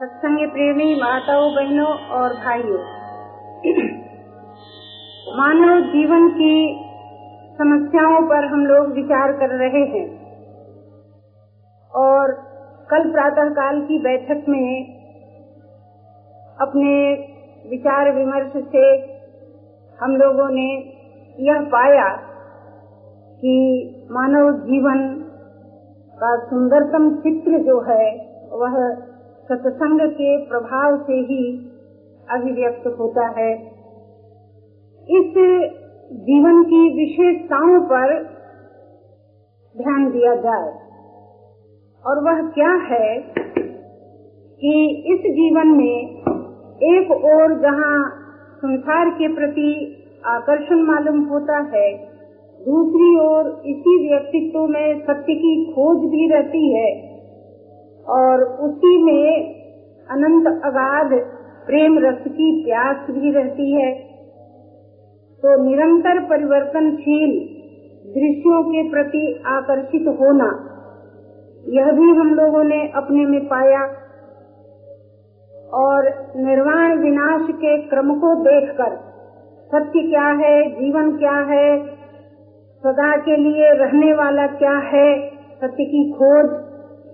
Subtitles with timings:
[0.00, 2.78] सत्संग प्रेमी माताओं, बहनों और भाइयों।
[5.36, 6.50] मानव जीवन की
[7.58, 10.04] समस्याओं पर हम लोग विचार कर रहे हैं
[11.94, 12.32] और
[12.90, 14.68] कल प्रातः काल की बैठक में
[16.60, 16.92] अपने
[17.70, 18.84] विचार विमर्श से
[19.98, 20.68] हम लोगों ने
[21.38, 22.08] यह पाया
[23.40, 23.56] कि
[24.10, 25.14] मानव जीवन
[26.18, 29.06] का सुंदरतम चित्र जो है, वह
[29.52, 31.70] सत्संग के प्रभाव से ही
[32.30, 33.54] अभिव्यक्त होता है।
[35.08, 35.34] इस
[36.12, 38.22] जीवन की विशेषताओं पर
[39.76, 40.86] ध्यान दिया जाए।
[42.06, 43.18] और वह क्या है
[44.60, 46.22] कि इस जीवन में
[46.76, 48.22] एक ओर जहाँ
[48.56, 51.96] संसार के प्रति आकर्षण मालूम होता है,
[52.60, 57.05] दूसरी ओर इसी व्यक्तित्व में सत्य की खोज भी रहती है।
[58.08, 59.54] और उसी में
[60.08, 61.14] अनंत अगाध
[61.66, 63.92] प्रेम रस की प्यास भी रहती है।
[65.42, 67.32] तो निरंतर परिवर्तनशील
[68.12, 70.48] दृश्यों के प्रति आकर्षित होना,
[71.68, 73.80] यह भी हम लोगों ने अपने में पाया।
[75.74, 78.96] और निर्वाण विनाश के क्रम को देखकर
[79.70, 81.68] सत्य क्या है, जीवन क्या है,
[82.82, 85.08] सदा के लिए रहने वाला क्या है,
[85.60, 86.65] सत्य की खोज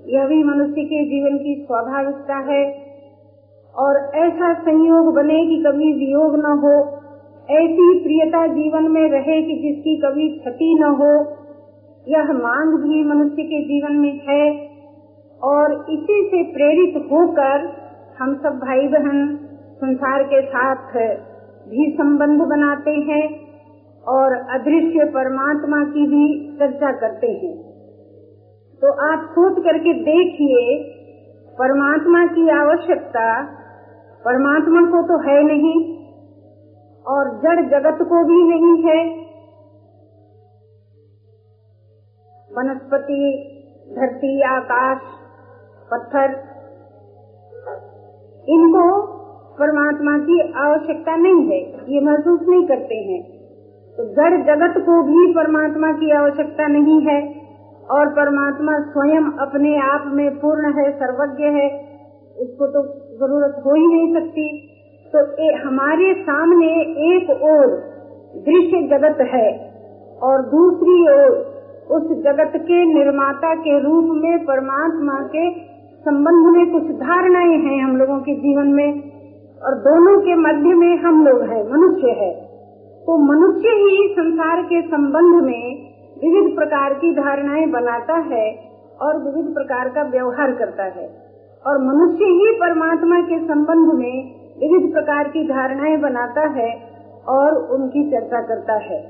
[0.07, 2.93] यह भी मनुष्य के जीवन की स्वाभाविकता है।
[3.79, 7.03] और ऐसा संयोग बने कि कभी वियोग न हो,
[7.51, 11.37] ऐसी प्रियता जीवन में रहे कि जिसकी कभी क्षति न हो,
[12.09, 14.73] यह मांग भी मनुष्य के जीवन में है।
[15.43, 17.83] और इसी से प्रेरित होकर
[18.19, 19.39] हम सब भाई बहन
[19.77, 20.93] संसार के साथ
[21.69, 23.41] भी संबंध बनाते हैं
[24.09, 27.72] और अदृश्य परमात्मा की भी चर्चा करते हैं।
[28.83, 30.93] तो आप सोच करके देखिए,
[31.59, 33.43] परमात्मा की आवश्यकता,
[34.25, 35.99] परमात्मा को तो है नहीं,
[37.07, 39.23] और जड़ जगत को भी नहीं है।
[42.59, 43.49] वनस्पति,
[43.99, 44.99] धरती, आकाश,
[45.91, 46.35] पत्थर,
[48.49, 49.07] इनको
[49.59, 51.61] परमात्मा की आवश्यकता नहीं है,
[51.95, 53.23] ये महसूस नहीं करते हैं।
[53.97, 57.42] तो जड़ जगत को भी परमात्मा की आवश्यकता नहीं है।
[57.91, 61.69] और परमात्मा स्वयं अपने आप में पूर्ण है सर्वज्ञ है
[62.37, 62.83] उसको तो
[63.17, 64.69] ज़रूरत हो ही नहीं सकती।
[65.15, 66.69] तो ए, हमारे सामने
[67.09, 67.67] एक और
[68.37, 69.73] दृश्य जगत है
[70.23, 71.53] और दूसरी ओर
[71.91, 75.51] उस जगत के निर्माता के रूप में परमात्मा के
[76.01, 79.03] संबंध में कुछ धारणाएँ हैं हम लोगों के जीवन में
[79.63, 82.33] और दोनों के मध्य में हम लोग हैं मनुष्य है।
[83.03, 85.82] तो मनुष्य ही संसार के संबंध में
[86.25, 88.59] विविध प्रकार की धारणाएँ बनाता है
[89.03, 91.23] और विविध प्रकार का व्यवहार करता है।
[91.67, 96.81] और मनुष्य ही परमात्मा के संबंध में विविध प्रकार की धारणाएँ बनाता है
[97.29, 99.03] और उनकी चर्चा करता है।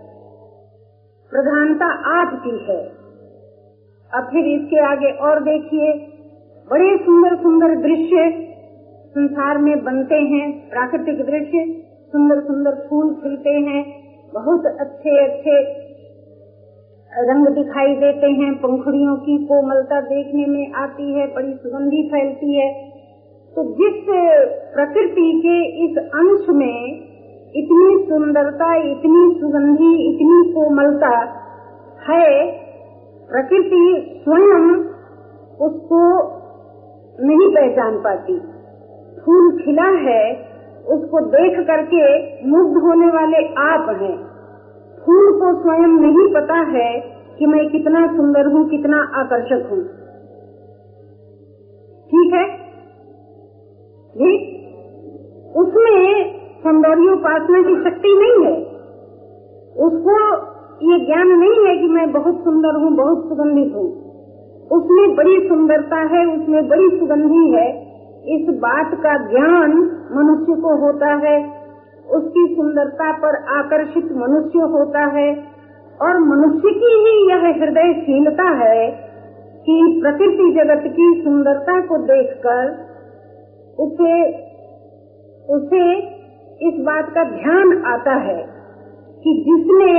[1.31, 1.87] प्रधानता
[2.21, 2.87] आपकी है।
[4.15, 5.93] अब फिर इसके आगे और देखिए।
[6.71, 8.49] बड़े सुंदर सुंदर दृश्य
[9.11, 14.03] संसार में बनते हैं। प्राकृतिक दृश्य सुंदर सुंदर फूल खिलते हैं।
[14.35, 15.82] बहुत अच्छे अच्छे
[17.19, 22.75] रंग दिखाई देते हैं, पंखुड़ियों की कोमलता देखने में आती है, बड़ी सुगंधी फैलती है।
[23.57, 24.05] तो जिस
[24.75, 26.97] प्रकृति के इस अंश में
[27.57, 31.19] इतनी सुंदरता, इतनी सुगंधी, इतनी कोमलता
[32.11, 32.53] है,
[33.31, 34.75] प्रकृति स्वयं
[35.67, 36.23] उसको
[37.21, 38.39] नहीं पहचान पाती।
[39.27, 40.33] फूल खिला है,
[40.89, 42.05] उसको देख करके
[42.47, 44.32] मुग्ध होने वाले आप हैं।
[45.07, 47.01] फूल को स्वयं नहीं पता है
[47.39, 49.85] कि मैं कितना सुंदर हूँ, कितना आकर्षक हूँ।
[52.05, 52.59] ठीक है?
[54.17, 54.53] जी?
[55.57, 56.33] उसमें
[56.63, 58.63] सौंदर्योपासना की शक्ति नहीं है।
[59.77, 60.37] उसको
[60.93, 64.03] ये ज्ञान नहीं है कि मैं बहुत सुंदर हूँ, बहुत सुगंधित हूँ।
[64.73, 69.73] उसमें बड़ी सुंदरता है, उसमें बड़ी सुगंधी है। इस बात का ज्ञान
[70.13, 71.62] मनुष्य को होता है।
[72.13, 75.45] उसकी सुंदरता पर आकर्षित मनुष्य होता है
[76.01, 78.91] और मनुष्य की ही यह हृदयशीलता है
[79.67, 82.71] कि प्रकृति जगत की सुंदरता को देखकर
[83.79, 84.43] उसे
[85.49, 85.99] उसे
[86.69, 88.43] इस बात का ध्यान आता है
[89.25, 89.93] कि जिसने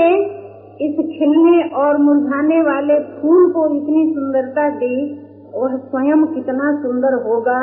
[0.73, 4.95] इस खिलने और मुरझाने वाले फूल को इतनी सुंदरता दी,
[5.55, 7.59] वह स्वयं कितना सुंदर होगा,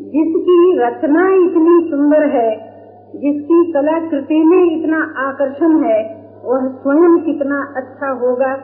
[0.00, 2.71] जिसकी रचना इतनी सुंदर है।
[3.14, 5.98] जिसकी कलाकृति में इतना आकर्षण है,
[6.44, 8.54] वह स्वयं कितना अच्छा होगा,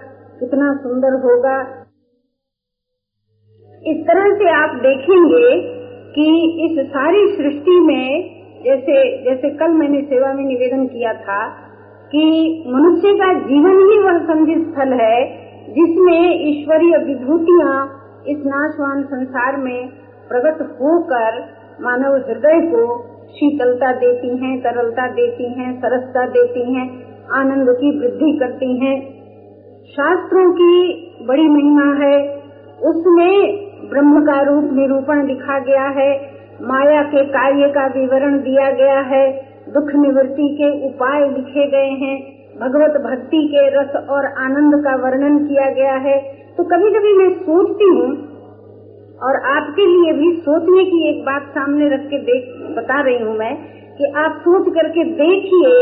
[0.41, 1.61] कितना सुंदर होगा।
[3.87, 5.79] इस तरह से आप देखेंगे
[6.15, 6.27] कि
[6.67, 8.35] इस सारी सृष्टि में,
[8.65, 11.49] जैसे जैसे कल मैंने सेवा में निवेदन किया था,
[12.09, 12.25] कि
[12.69, 15.27] मनुष्य का जीवन ही वह संधि स्थल है,
[15.75, 17.95] जिसमें ईश्वरीय विभूतियाँ
[18.29, 19.89] इस नाशवान संसार में
[20.29, 21.41] प्रकट होकर
[21.81, 23.05] मानव हृदय को
[23.35, 29.19] शीतलता देती हैं, तरलता देती हैं, सरसता देती हैं, आनंद की वृद्धि करती हैं।
[29.85, 32.43] शास्त्रों की बड़ी महिमा है।
[32.85, 33.59] उसमें
[33.91, 36.21] ब्रह्म का रूप निरूपण लिखा गया है।
[36.63, 39.33] माया के कार्य का विवरण दिया गया है।
[39.69, 45.39] दुख निवृत्ति के उपाय लिखे गए हैं। भगवत भक्ति के रस और आनंद का वर्णन
[45.39, 46.19] किया गया है।
[46.57, 48.28] तो कभी कभी मैं सोचती हूँ
[49.21, 52.45] और आपके लिए भी सोचने की एक बात सामने रख के देख,
[52.77, 53.55] बता रही हूँ मैं
[53.97, 55.73] कि आप सोच करके देखिए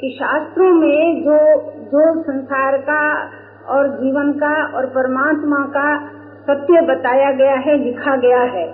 [0.00, 1.36] कि शास्त्रों में जो
[1.90, 3.02] जो संसार का
[3.68, 5.88] और जीवन का और परमात्मा का
[6.46, 8.66] सत्य बताया गया है, लिखा गया है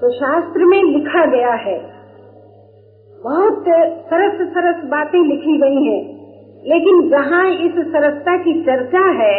[0.00, 1.78] तो शास्त्र में लिखा गया है।
[3.18, 3.64] बहुत
[4.10, 6.02] सरस सरस बातें लिखी गई हैं,
[6.64, 9.38] लेकिन जहाँ इस सरसता की चर्चा है,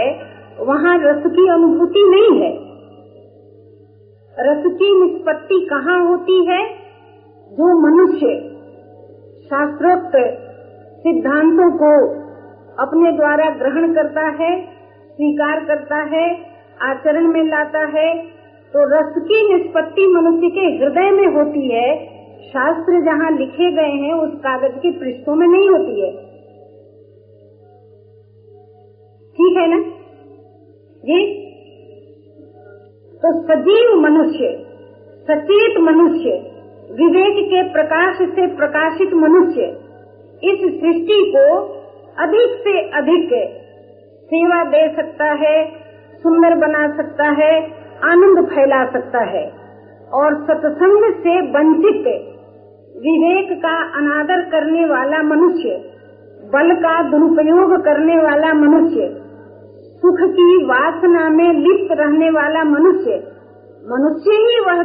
[0.62, 2.52] वहाँ रस की अनुभूति नहीं है।
[4.40, 6.68] रस की निष्पत्ति कहाँ होती है?
[7.52, 8.28] जो मनुष्य
[9.46, 10.16] शास्त्रोक्त
[11.00, 12.10] सिद्धांतों को
[12.84, 14.66] अपने द्वारा ग्रहण करता है,
[15.08, 16.38] स्वीकार करता है,
[16.82, 18.18] आचरण में लाता है
[18.74, 22.06] तो रस की निष्पत्ति मनुष्य के हृदय में होती है।
[22.48, 26.12] शास्त्र जहाँ लिखे गए हैं, उस कागज़ के पृष्ठों में नहीं होती है।
[29.34, 29.80] ठीक है ना?
[31.06, 31.47] जी?
[33.24, 34.48] तो सजीव मनुष्य,
[35.30, 36.30] सचेत मनुष्य,
[36.92, 39.62] विवेक के प्रकाश से प्रकाशित मनुष्य,
[40.44, 41.58] इस सृष्टि को
[42.18, 43.30] अधिक से अधिक
[44.30, 45.66] सेवा दे सकता है,
[46.14, 47.62] सुंदर बना सकता है,
[48.04, 49.52] आनंद फैला सकता है,
[50.14, 52.08] और सत्संग से वंचित
[52.98, 55.70] विवेक का अनादर करने वाला मनुष्य,
[56.54, 59.27] बल का दुरुपयोग करने वाला मनुष्य
[60.08, 63.34] सुख की वासना में लिप्त रहने वाला मनुष्य
[63.90, 64.84] मनुष्य ही वह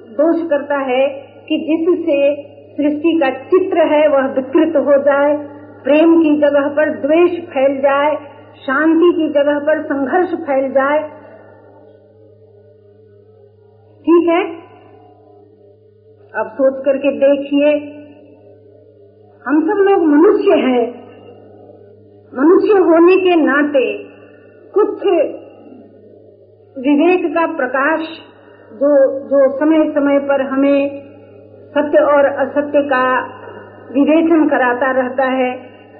[0.00, 1.08] दोष करता है
[1.48, 5.36] कि जिससे सृष्टि का चित्र है, वह विकृत हो जाए,
[5.84, 8.16] प्रेम की जगह पर द्वेष फैल जाए,
[8.56, 10.98] शांति की जगह पर संघर्ष फैल जाए।
[14.00, 14.44] ठीक है?
[16.40, 17.72] अब सोच करके देखिए,
[19.46, 21.00] हम सब लोग मनुष्य हैं।
[22.34, 23.99] मनुष्य होने के नाते
[24.74, 25.04] कुछ
[26.76, 28.00] विवेक का प्रकाश
[28.72, 28.90] जो
[29.28, 31.10] जो समय समय पर हमें
[31.68, 33.04] सत्य और असत्य का
[33.92, 35.50] विवेचन कराता रहता है,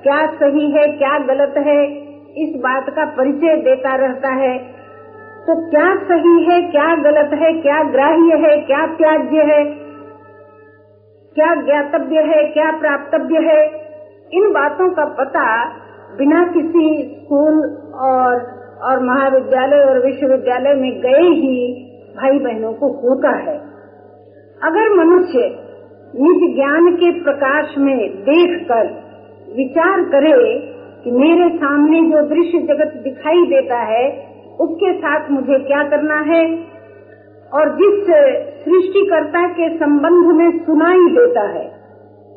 [0.03, 1.85] क्या सही है, क्या गलत है,
[2.43, 4.59] इस बात का परिचय देता रहता है।
[5.47, 9.65] तो क्या सही है, क्या गलत है, क्या ग्राह्य है, क्या त्याज्य है,
[11.37, 13.61] क्या ज्ञातव्य है, क्या प्राप्तव्य है,
[14.33, 15.45] इन बातों का पता
[16.17, 17.61] बिना किसी स्कूल
[17.95, 21.87] और और महाविद्यालय और विश्वविद्यालय में गए ही
[22.17, 23.59] भाई बहनों को होता है।
[24.63, 25.39] अगर मनुष्य
[26.17, 29.11] निज ज्ञान के प्रकाश में देखकर
[29.57, 30.59] विचार करे
[31.05, 34.31] कि मेरे सामने जो दृश्य जगत दिखाई देता है,
[34.61, 36.71] उसके साथ मुझे क्या करना है?
[37.55, 38.07] और जिस
[38.65, 41.69] सृष्टिकर्ता के संबंध में सुनाई देता है,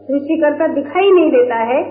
[0.07, 1.83] सृष्टिकर्ता दिखाई नहीं देता है,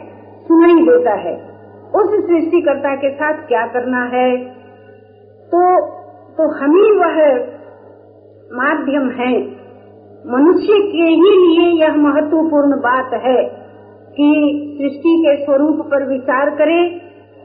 [0.43, 1.52] सुनाई देता है।
[1.95, 4.37] उस सृष्टिकर्ता के साथ क्या करना है?
[5.55, 5.87] तो
[6.33, 7.35] तो हम ही वह
[8.53, 9.63] माध्यम है।
[10.27, 13.45] मनुष्य के ही लिए यह महत्वपूर्ण बात है
[14.17, 14.29] कि
[14.81, 17.01] सृष्टि के स्वरूप पर विचार करे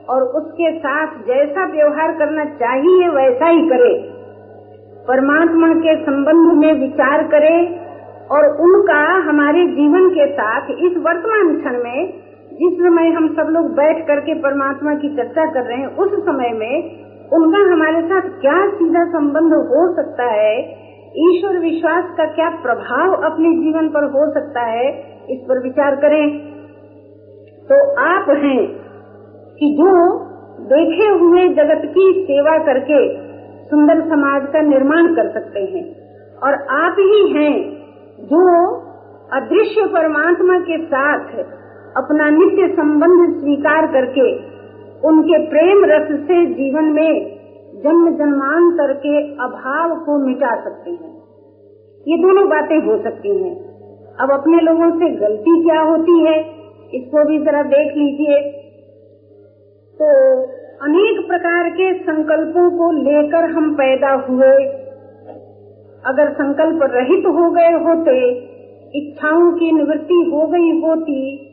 [0.09, 4.17] और उसके साथ जैसा व्यवहार करना चाहिए वैसा ही करे।
[5.07, 7.87] परमात्मा के संबंध में विचार करे
[8.31, 12.26] और उनका हमारे जीवन के साथ इस वर्तमान क्षण में
[12.57, 16.49] जिस समय हम सब लोग बैठ करके परमात्मा की चर्चा कर रहे हैं, उस समय
[16.49, 16.73] में
[17.33, 20.53] उनका हमारे साथ क्या सीधा संबंध हो सकता है?
[21.17, 24.89] ईश्वर विश्वास का क्या प्रभाव अपने जीवन पर हो सकता है?
[25.29, 26.23] इस पर विचार करें।
[27.69, 28.67] तो आप हैं
[29.59, 29.93] कि जो
[30.59, 32.99] देखे हुए जगत की सेवा करके
[33.65, 35.85] सुंदर समाज का निर्माण कर सकते हैं,
[36.43, 37.53] और आप ही हैं
[38.25, 38.43] जो
[39.33, 41.31] अदृश्य परमात्मा के साथ
[41.97, 44.35] अपना नित्य संबंध स्वीकार करके,
[45.07, 47.37] उनके प्रेम रस से जीवन में
[47.83, 51.17] जन्म जन्मांतर के अभाव को मिटा सकते हैं।
[52.07, 53.55] ये दोनों बातें हो सकती हैं।
[54.19, 56.39] अब अपने लोगों से गलती क्या होती है,
[56.93, 58.39] इसको भी जरा देख लीजिए।
[59.99, 60.43] तो
[60.83, 64.53] अनेक प्रकार के संकल्पों को लेकर हम पैदा हुए।
[66.05, 68.29] अगर संकल्प रहित हो गए होते,
[68.95, 71.46] इच्छाओं की निवृत्ति हो गई होती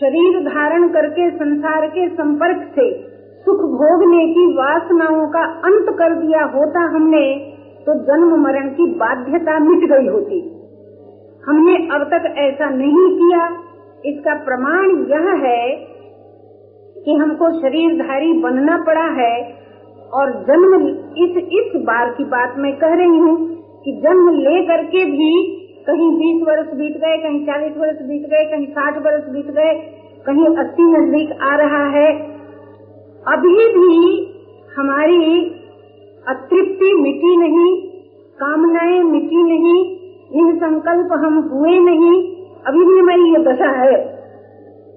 [0.00, 2.84] शरीर धारण करके संसार के संपर्क से
[3.46, 7.22] सुख भोगने की वासनाओं का अंत कर दिया होता हमने
[7.86, 10.40] तो जन्म मरण की बाध्यता मिट गई होती।
[11.44, 13.44] हमने अब तक ऐसा नहीं किया।
[14.04, 15.62] इसका प्रमाण यह है
[16.96, 19.32] कि हमको शरीरधारी बनना पड़ा है
[20.12, 20.74] और जन्म
[21.18, 23.36] इस इस बार की बात मैं कह रही हूँ
[23.84, 25.32] कि जन्म ले करके भी
[25.86, 29.74] कहीं बीस वर्ष बीत गए, कहीं चालीस वर्ष बीत गए, कहीं साठ वर्ष बीत गए,
[30.26, 32.16] कहीं अस्सी नज़दीक आ रहा है।
[33.28, 34.26] अभी भी
[34.76, 35.44] हमारी
[36.28, 37.90] अतृप्ति मिटी नहीं,
[38.40, 40.00] कामनाएँ मिटी नहीं,
[40.40, 44.19] इन संकल्प हम हुए नहीं। अभी भी हमारी ये दशा है।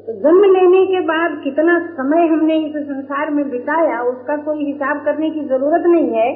[0.08, 5.06] तो जन्म लेने के बाद कितना समय हमने इस संसार में बिताया, उसका कोई हिसाब
[5.06, 6.30] करने की ज़रूरत नहीं है।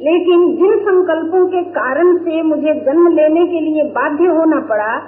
[0.00, 5.02] लेकिन जिन संकल्पों के कारण से मुझे जन्म लेने के लिए बाध्य होना पड़ा,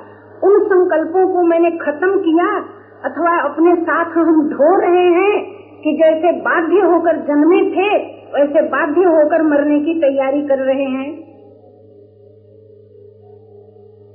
[0.44, 2.64] उन संकल्पों को मैंने खत्म किया,
[3.04, 5.46] अथवा अपने साथ हम ढो रहे हैं
[5.84, 11.26] कि जैसे बाध्य होकर जन्मे थे, वैसे बाध्य होकर मरने की तैयारी कर रहे हैं।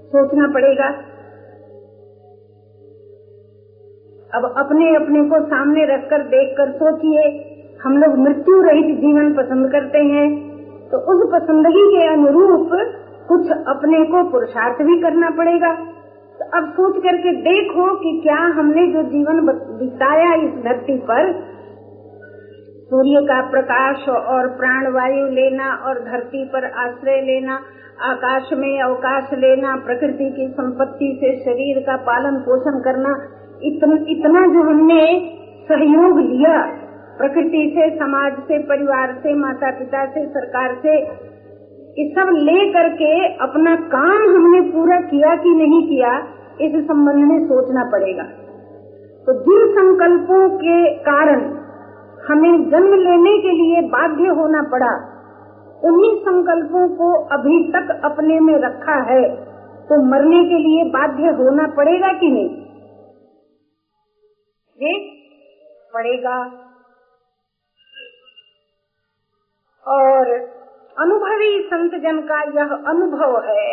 [0.06, 1.11] सोचना पड़ेगा।
[4.34, 7.24] अब अपने अपने को सामने रखकर देखकर सोचिए,
[7.80, 10.28] हम लोग मृत्यु रहित जीवन पसंद करते हैं
[10.92, 12.70] तो उस पसंदगी के अनुरूप
[13.28, 15.72] कुछ अपने को पुरुषार्थ भी करना पड़ेगा।
[16.40, 19.42] तो अब सोच करके देखो कि क्या हमने जो जीवन
[19.80, 21.32] बिताया इस धरती पर,
[22.90, 27.60] सूर्य का प्रकाश और प्राणवायु लेना और धरती पर आश्रय लेना,
[28.04, 33.14] आकाश में अवकाश लेना, प्रकृति की संपत्ति से शरीर का पालन पोषण करना
[33.64, 35.02] इतना, इतना जो हमने
[35.68, 36.56] सहयोग लिया
[37.18, 40.96] प्रकृति से समाज से परिवार से माता पिता से सरकार से
[41.98, 46.14] ये सब ले करके अपना काम हमने पूरा किया कि नहीं किया
[46.62, 48.24] इस संबंध में सोचना पड़ेगा।
[49.28, 51.44] तो जिन संकल्पों के कारण
[52.28, 54.92] हमें जन्म लेने के लिए बाध्य होना पड़ा
[55.84, 59.22] उन्हीं संकल्पों को अभी तक अपने में रखा है
[59.86, 62.50] तो मरने के लिए बाध्य होना पड़ेगा कि नहीं?
[64.84, 65.10] देख
[65.94, 66.38] पड़ेगा।
[69.86, 70.30] और
[70.98, 73.68] अनुभवी संत जन का यह अनुभव है।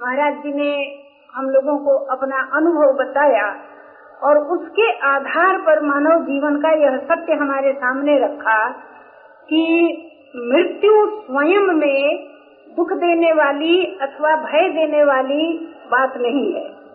[0.00, 0.72] महाराज जी ने
[1.34, 3.46] हम लोगों को अपना अनुभव बताया
[4.22, 8.68] और उसके आधार पर मानव जीवन का यह सत्य हमारे सामने रखा
[9.50, 9.62] कि
[10.36, 12.26] मृत्यु स्वयं में
[12.76, 15.44] दुख देने वाली अथवा भय देने वाली
[15.86, 16.85] बात नहीं है।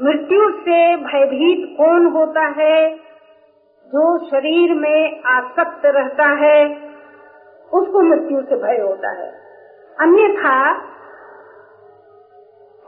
[0.00, 2.96] मृत्यु से भयभीत कौन होता है?
[3.88, 6.76] जो शरीर में आसक्त रहता है,
[7.72, 9.32] उसको मृत्यु से भय होता है।
[10.00, 10.72] अन्यथा,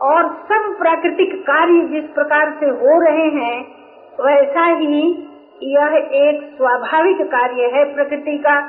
[0.03, 3.67] और सब प्राकृतिक कार्य जिस प्रकार से हो रहे हैं,
[4.21, 5.29] वैसा ही
[5.63, 8.61] यह एक स्वाभाविक कार्य है प्रकृति का।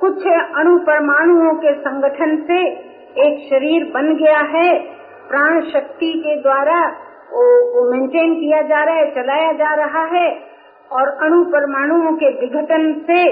[0.00, 0.26] कुछ
[0.58, 2.68] अणु परमाणुओं के संगठन से
[3.26, 4.78] एक शरीर बन गया है
[5.28, 10.28] प्राण शक्ति के द्वारा वो, वो मेंटेन किया जा रहा है चलाया जा रहा है
[10.92, 13.22] और अणु परमाणुओं के विघटन से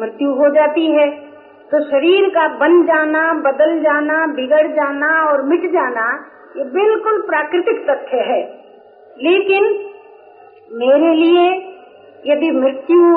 [0.00, 1.08] मृत्यु हो जाती है।
[1.72, 6.06] तो शरीर का बन जाना बदल जाना बिगड़ जाना और मिट जाना
[6.56, 8.40] ये बिल्कुल प्राकृतिक तथ्य है।
[9.18, 9.64] लेकिन
[10.72, 11.46] मेरे लिए
[12.26, 13.14] यदि मृत्यु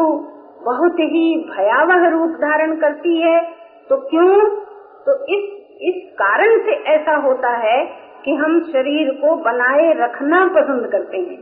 [0.66, 1.26] बहुत ही
[1.58, 3.40] भयावह रूप धारण करती है
[3.90, 4.50] तो क्यों?
[5.06, 7.78] तो इस इस कारण से ऐसा होता है
[8.26, 11.38] कि हम शरीर को बनाए रखना पसंद करते हैं।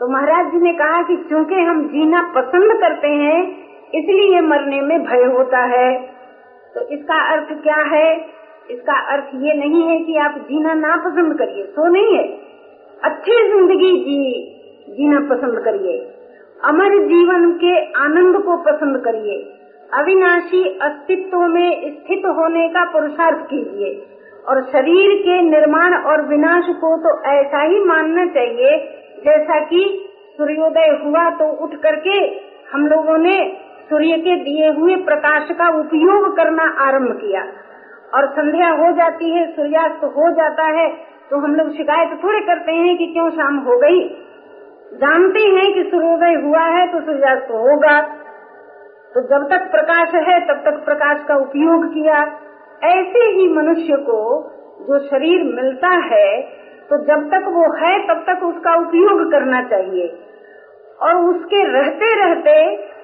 [0.00, 3.38] तो महाराज जी ने कहा कि चूँकि हम जीना पसंद करते हैं,
[3.94, 5.88] इसलिए मरने में भय होता है।
[6.74, 8.06] तो इसका अर्थ क्या है?
[8.70, 12.24] इसका अर्थ ये नहीं है कि आप जीना ना पसंद करिए। सो नहीं है।
[13.02, 14.20] अच्छी ज़िंदगी जी,
[14.90, 15.98] जीना पसंद करिए।
[16.64, 19.36] अमर जीवन के आनंद को पसंद करिए।
[19.92, 23.90] अविनाशी अस्तित्व में स्थित होने का पुरुषार्थ कीजिए।
[24.44, 28.76] और शरीर के निर्माण और विनाश को तो ऐसा ही मानना चाहिए,
[29.24, 29.82] जैसा कि
[30.38, 32.18] सूर्योदय हुआ तो उठ करके
[32.72, 33.36] हम लोगों ने
[33.90, 37.42] सूर्य के दिए हुए प्रकाश का उपयोग करना आरंभ किया।
[38.14, 40.88] और संध्या हो जाती है, सूर्यास्त हो जाता है
[41.30, 44.00] तो हम लोग शिकायत थोड़े करते हैं कि क्यों शाम हो गई।
[44.94, 48.00] जानते हैं कि सूर्योदय हुआ है तो सूर्यास्त होगा।
[49.12, 52.24] तो जब तक प्रकाश है, तब तक प्रकाश का उपयोग किया।
[52.84, 54.18] ऐसे ही मनुष्य को
[54.80, 56.40] जो शरीर मिलता है
[56.82, 60.18] तो जब तक वो है, तब तक उसका उपयोग करना चाहिए।
[61.02, 62.54] और उसके रहते रहते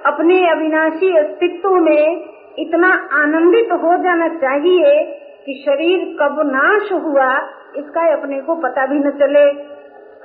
[0.06, 2.24] अपने अविनाशी अस्तित्व में
[2.58, 5.04] इतना आनंदित हो जाना चाहिए
[5.46, 7.28] कि शरीर कब नाश हुआ,
[7.76, 9.52] इसका अपने को पता भी न चले,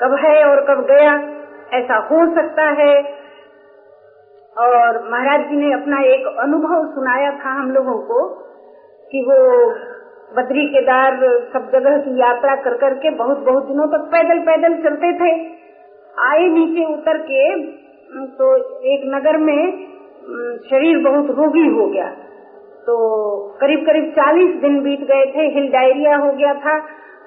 [0.02, 1.14] कब है और कब गया,
[1.74, 2.96] ऐसा हो सकता है।
[4.58, 8.43] और महाराज जी ने अपना एक अनुभव सुनाया था हम लोगों को।
[9.14, 9.40] कि वो
[10.32, 11.18] बद्री केदार
[11.50, 15.32] सब जगह की यात्रा कर कर के बहुत बहुत दिनों तक पैदल पैदल चलते थे।
[16.24, 17.44] आए नीचे उतर के
[18.38, 18.48] तो
[18.88, 19.62] एक नगर में
[20.66, 22.08] शरीर बहुत रोगी हो गया।
[22.88, 22.96] तो
[23.62, 26.76] करीब करीब चालीस दिन बीत गए थे, हिल डायरिया हो गया था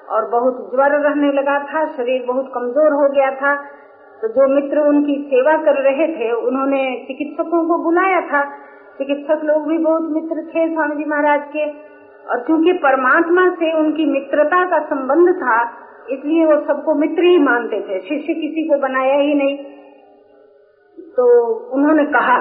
[0.09, 3.55] और बहुत ज्वर रहने लगा था, शरीर बहुत कमज़ोर हो गया था।
[4.21, 8.41] तो जो मित्र उनकी सेवा कर रहे थे, उन्होंने चिकित्सकों को बुलाया था।
[8.97, 11.65] चिकित्सक लोग भी बहुत मित्र थे स्वामी जी महाराज के।
[12.29, 15.57] और क्योंकि परमात्मा से उनकी मित्रता का संबंध था,
[16.09, 19.57] इसलिए वो सबको मित्र ही मानते थे। शिष्य किसी को बनाया ही नहीं।
[20.97, 21.25] तो
[21.73, 22.37] उन्होंने कहा,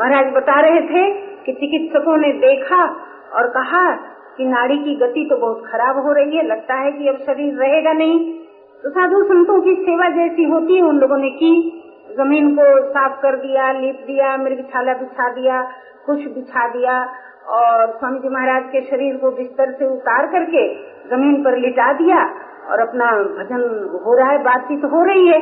[0.00, 1.12] महाराज बता रहे थे
[1.44, 2.82] कि चिकित्सकों ने देखा
[3.34, 3.90] और कहा
[4.36, 7.54] कि नाड़ी की गति तो बहुत खराब हो रही है, लगता है कि अब शरीर
[7.54, 8.18] रहेगा नहीं।
[8.82, 11.52] तो साधु संतों की सेवा जैसी होती है उन लोगों ने की।
[12.16, 15.62] ज़मीन को साफ़ कर दिया, लीप दिया, मृगछाला बिछा दिया
[16.08, 16.98] कुछ बिछा दिया
[17.50, 20.66] और स्वामी जी महाराज के शरीर को बिस्तर से उतार करके
[21.10, 22.18] ज़मीन पर लिटा दिया
[22.70, 23.62] और अपना भजन
[24.04, 25.40] हो रहा है, बातचीत हो रही है।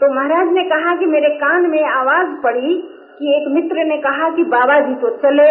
[0.00, 2.76] तो महाराज ने कहा कि मेरे कान में आवाज़ पड़ी
[3.18, 5.50] कि एक मित्र ने कहा कि बाबा जी तो चले।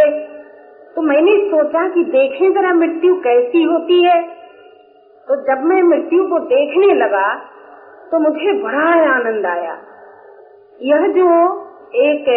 [0.96, 4.22] तो मैंने सोचा कि देखें जरा मृत्यु कैसी होती है।
[5.28, 7.28] तो जब मैं मृत्यु को देखने लगा
[8.12, 9.78] तो मुझे बड़ा आनंद आया।
[10.82, 11.30] यह जो
[12.02, 12.28] एक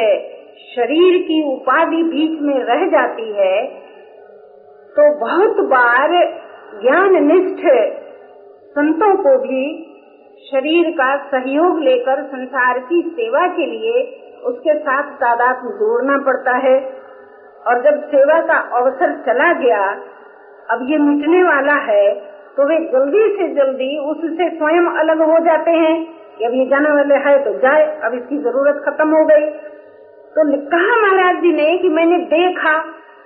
[0.65, 3.57] शरीर की उपाधि बीच में रह जाती है
[4.95, 6.13] तो बहुत बार
[6.83, 7.65] ज्ञान निष्ठ
[8.77, 9.65] संतों को भी
[10.45, 14.05] शरीर का सहयोग लेकर संसार की सेवा के लिए
[14.45, 16.75] उसके साथ तादाद जोड़ना पड़ता है।
[17.67, 19.85] और जब सेवा का अवसर चला गया,
[20.71, 22.05] अब ये मिटने वाला है
[22.57, 25.97] तो वे जल्दी से जल्दी उससे स्वयं अलग हो जाते हैं
[26.39, 29.49] कि अब ये जाने वाले है तो जाए, अब इसकी ज़रूरत खत्म हो गई।
[30.37, 32.73] तो कहा महाराज जी ने कि मैंने देखा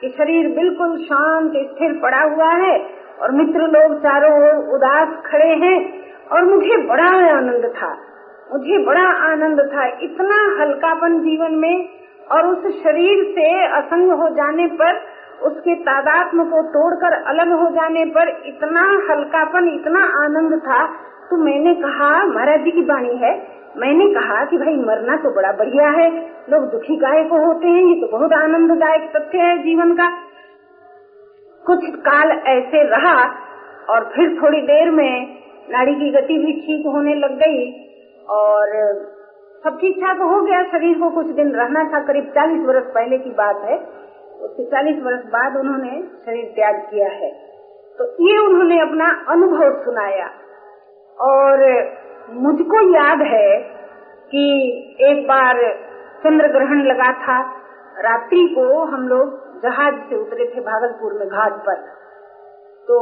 [0.01, 2.75] कि शरीर बिल्कुल शांत, स्थिर पड़ा हुआ है
[3.23, 5.79] और मित्र लोग चारों ओर उदास खड़े हैं
[6.29, 7.91] और मुझे बड़ा आनंद था।
[8.53, 11.89] मुझे बड़ा आनंद था इतना हल्कापन जीवन में
[12.31, 15.05] और उस शरीर से असंग हो जाने पर,
[15.43, 20.85] उसके तादात्म को तोड़कर अलग हो जाने पर इतना हल्कापन, इतना आनंद था।
[21.31, 25.53] तो मैंने कहा, महाराज जी की बाणी है मैंने कहा कि भाई मरना तो बड़ा
[25.53, 26.09] बढ़िया है।
[26.51, 30.09] लोग दुखी गाय को होते हैं, ये तो बहुत आनंददायक तथ्य है जीवन का।
[31.65, 33.15] कुछ काल ऐसे रहा
[33.89, 35.37] और फिर थोड़ी देर में
[35.71, 37.63] नाड़ी की गति भी ठीक होने लग गई
[38.29, 38.73] और
[39.65, 43.19] सब ठीक ठाक हो गया। शरीर को कुछ दिन रहना था, करीब चालीस वर्ष पहले
[43.19, 43.79] की बात है।
[44.41, 47.31] उसके चालीस वर्ष बाद उन्होंने शरीर त्याग किया है।
[47.99, 50.29] तो ये उन्होंने अपना अनुभव सुनाया
[51.19, 51.65] और
[52.43, 53.49] मुझको याद है
[54.33, 54.45] कि
[55.03, 55.63] एक बार
[56.25, 57.39] चंद्र ग्रहण लगा था।
[57.99, 61.81] रात्रि को हम लोग जहाज़ से उतरे थे भागलपुर में घाट पर।
[62.89, 62.99] तो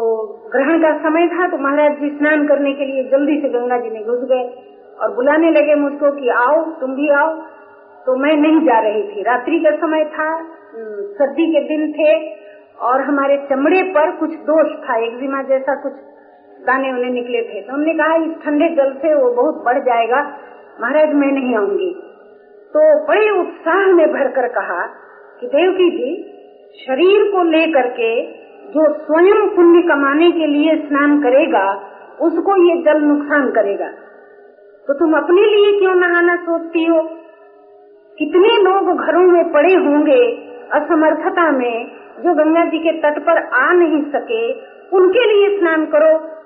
[0.53, 3.91] ग्रहण का समय था तो महाराज जी स्नान करने के लिए जल्दी से गंगा जी
[3.91, 4.45] में घुस गए
[4.99, 7.31] और बुलाने लगे मुझको कि आओ, तुम भी आओ।
[8.07, 10.29] तो मैं नहीं जा रही थी। रात्रि का समय था
[11.15, 12.13] सर्दी के दिन थे
[12.87, 15.93] और हमारे चमड़े पर कुछ दोष था एक्जिमा जैसा कुछ
[16.67, 20.39] दाने उन्हें निकले थे। तो हमने कहा, इस ठंडे जल से वो बहुत बढ़ जाएगा।
[20.81, 22.03] महाराज, मैं नहीं आऊँगी।
[22.69, 24.87] तो बड़े उत्साह में भरकर कहा
[25.41, 26.35] कि देवकी जी,
[26.87, 28.23] शरीर को लेकर के
[28.69, 31.73] जो स्वयं पुण्य कमाने के लिए स्नान करेगा,
[32.21, 33.89] उसको ये जल नुकसान करेगा।
[34.87, 37.03] तो तुम अपने लिए क्यों नहाना सोचती हो?
[38.19, 41.87] कितने लोग घरों में पड़े होंगे, असमर्थता में,
[42.19, 44.53] जो गंगा जी के तट पर आ नहीं सके,
[44.97, 46.38] उनके लिए स्नान करो।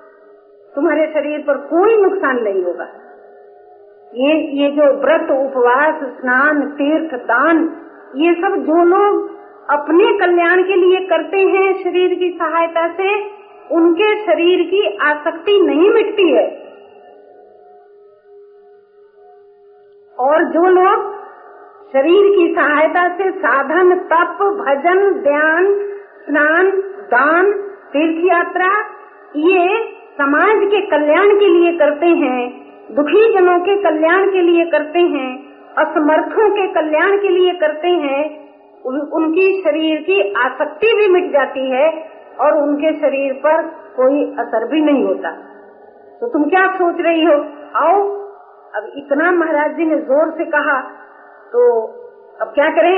[0.75, 2.87] तुम्हारे शरीर पर कोई नुकसान नहीं होगा।
[4.13, 7.63] ये ये जो व्रत, उपवास, स्नान, तीर्थ, दान,
[8.15, 9.31] ये सब जो लोग
[9.69, 13.21] अपने कल्याण के लिए करते हैं शरीर की सहायता से,
[13.71, 16.47] उनके शरीर की आसक्ति नहीं मिटती है।
[20.19, 21.13] और जो लोग
[21.93, 25.73] शरीर की सहायता से साधन, तप, भजन, ध्यान,
[26.25, 26.71] स्नान,
[27.13, 27.51] दान,
[27.93, 28.69] तीर्थ यात्रा,
[29.35, 32.41] ये समाज के कल्याण के लिए करते हैं
[32.95, 35.29] दुखी जनों के कल्याण के लिए करते हैं
[35.77, 38.21] असमर्थों के कल्याण के लिए करते हैं
[38.85, 41.87] उन, उनकी शरीर की आसक्ति भी मिट जाती है
[42.41, 43.61] और उनके शरीर पर
[43.97, 45.31] कोई असर भी नहीं होता।
[46.21, 47.35] तो तुम क्या सोच रही हो?
[47.75, 47.99] आओ
[48.75, 50.79] अब इतना महाराज जी ने ज़ोर से कहा
[51.53, 51.63] तो
[52.41, 52.97] अब क्या करें?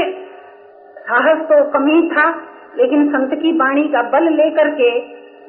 [0.99, 2.29] साहस तो कमी था
[2.77, 4.89] लेकिन संत की वाणी का बल लेकर के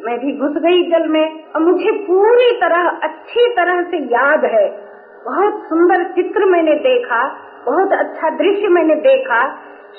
[0.06, 4.66] मैं भी घुस गई जल में और मुझे पूरी तरह, अच्छी तरह से याद है।
[5.24, 7.22] बहुत सुंदर चित्र मैंने देखा,
[7.66, 9.40] बहुत अच्छा दृश्य मैंने देखा,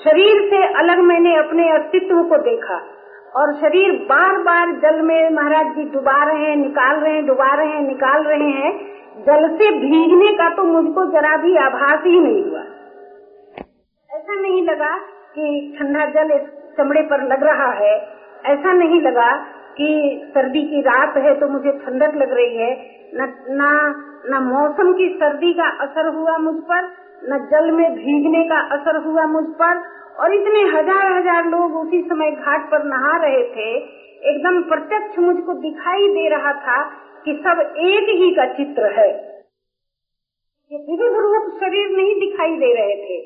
[0.04, 2.78] शरीर से अलग मैंने अपने अस्तित्व को देखा।
[3.36, 7.54] और शरीर बार बार जल में, महाराज जी, डुबा रहे हैं, निकाल रहे हैं, डुबा
[7.56, 8.72] रहे हैं, निकाल रहे हैं।
[9.18, 12.62] जल से भीगने का तो मुझको जरा भी आभास ही नहीं हुआ।
[14.10, 14.98] ऐसा नहीं लगा
[15.36, 17.94] कि ठंडा जल इस चमड़े पर लग रहा है।
[18.46, 19.30] ऐसा नहीं लगा
[19.78, 19.90] कि
[20.30, 22.72] सर्दी की रात है तो मुझे ठंडक लग रही है।
[23.16, 23.68] न न
[24.26, 26.88] न मौसम की सर्दी का असर हुआ मुझ पर,
[27.24, 29.84] न जल में भीगने का असर हुआ मुझ पर।
[30.20, 33.70] और इतने हज़ार हज़ार लोग उसी समय घाट पर नहा रहे थे।
[34.26, 36.78] एकदम प्रत्यक्ष मुझको दिखाई दे रहा था
[37.26, 39.10] कि सब एक ही का चित्र है।
[40.72, 43.18] रूप शरीर नहीं दिखाई दे रहे थे।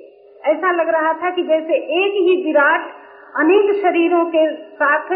[0.52, 2.90] ऐसा लग रहा था कि जैसे एक ही विराट
[3.36, 5.12] अनेक शरीरों के साथ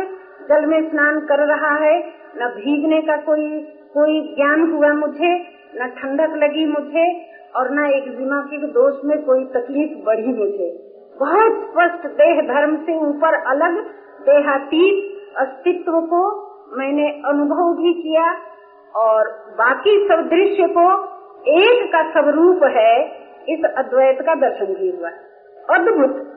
[0.49, 1.99] जल में स्नान कर रहा है,
[2.37, 5.39] न भीगने का कोई कोई ज्ञान हुआ मुझे,
[5.75, 11.51] न ठंडक लगी मुझे, और न एक दिमागी दोष में कोई तकलीफ़ बढ़ी मुझे। बहुत
[11.51, 13.85] स्पष्ट देह धर्म से ऊपर अलग,
[14.25, 16.45] देहातीत अस्तित्व को
[16.77, 18.35] मैंने अनुभव भी किया,
[18.95, 19.27] और
[19.57, 21.03] बाकी सब दृश्य को
[21.47, 23.05] एक का स्वरूप है,
[23.49, 25.09] इस अद्वैत का दर्शन भी हुआ।
[25.75, 26.34] अद्भुत।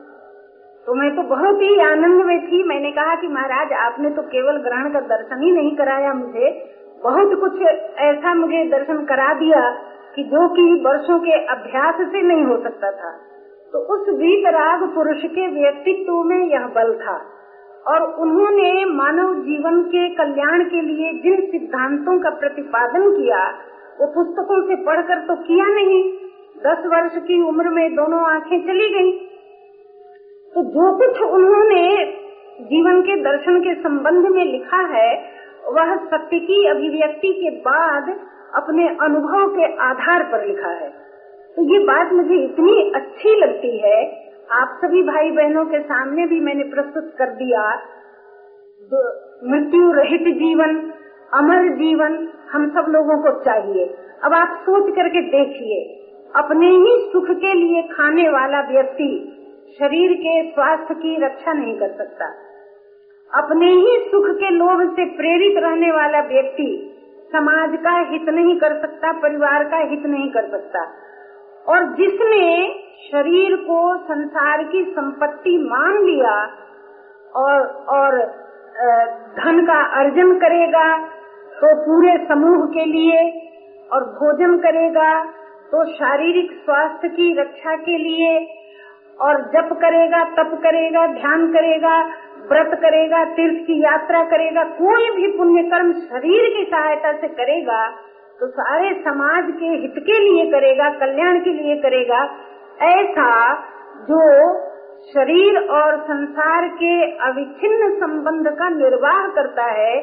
[0.89, 4.57] तो मैं तो बहुत ही आनंद में थी। मैंने कहा कि महाराज, आपने तो केवल
[4.57, 7.61] ग्रहण का दर्शन ही नहीं कराया मुझे। बहुत कुछ
[7.97, 9.71] ऐसा मुझे दर्शन करा दिया
[10.15, 13.11] कि जो कि वर्षों के अभ्यास से नहीं हो सकता था।
[13.73, 17.21] तो उस वीतराग पुरुष के व्यक्तित्व में यह बल था।
[17.87, 23.49] और उन्होंने मानव जीवन के कल्याण के लिए जिन सिद्धांतों का प्रतिपादन किया,
[23.99, 26.13] वो पुस्तकों से पढ़कर तो किया नहीं।
[26.67, 29.28] दस वर्ष की उम्र में दोनों आँखें चली गई।
[30.59, 31.83] तो जो कुछ उन्होंने
[32.61, 35.11] जीवन के दर्शन के संबंध में लिखा है,
[35.69, 38.09] वह सत्य की अभिव्यक्ति के बाद
[38.55, 40.89] अपने अनुभव के आधार पर लिखा है।
[41.57, 43.95] तो ये बात मुझे इतनी अच्छी लगती है,
[44.51, 47.63] आप सभी भाई बहनों के सामने भी मैंने प्रस्तुत कर दिया
[49.45, 50.77] मृत्यु रहित जीवन,
[51.33, 53.89] अमर जीवन, हम सब लोगों को चाहिए।
[54.23, 55.81] अब आप सोच करके देखिए,
[56.35, 59.11] अपने ही सुख के लिए खाने वाला व्यक्ति
[59.77, 62.27] शरीर के स्वास्थ्य की रक्षा नहीं कर सकता।
[63.31, 66.69] अपने ही सुख के लोभ से प्रेरित रहने वाला व्यक्ति
[67.33, 70.83] समाज का हित नहीं कर सकता, परिवार का हित नहीं कर सकता।
[71.65, 72.45] और जिसने
[73.03, 76.35] शरीर को संसार की संपत्ति मान लिया
[77.35, 78.19] और और
[79.37, 80.87] धन का अर्जन करेगा
[81.53, 83.19] तो पूरे समूह के लिए
[83.91, 85.11] और भोजन करेगा
[85.71, 88.31] तो शारीरिक स्वास्थ्य की रक्षा के लिए
[89.19, 91.95] और जप करेगा, तप करेगा, ध्यान करेगा,
[92.49, 97.81] व्रत करेगा, तीर्थ की यात्रा करेगा, कोई भी पुण्य कर्म शरीर की सहायता से करेगा
[98.39, 102.19] तो सारे समाज के हित के लिए करेगा, कल्याण के लिए करेगा,
[102.83, 103.31] ऐसा
[104.03, 104.21] जो
[105.09, 109.95] शरीर और संसार के अविच्छिन्न संबंध का निर्वाह करता है,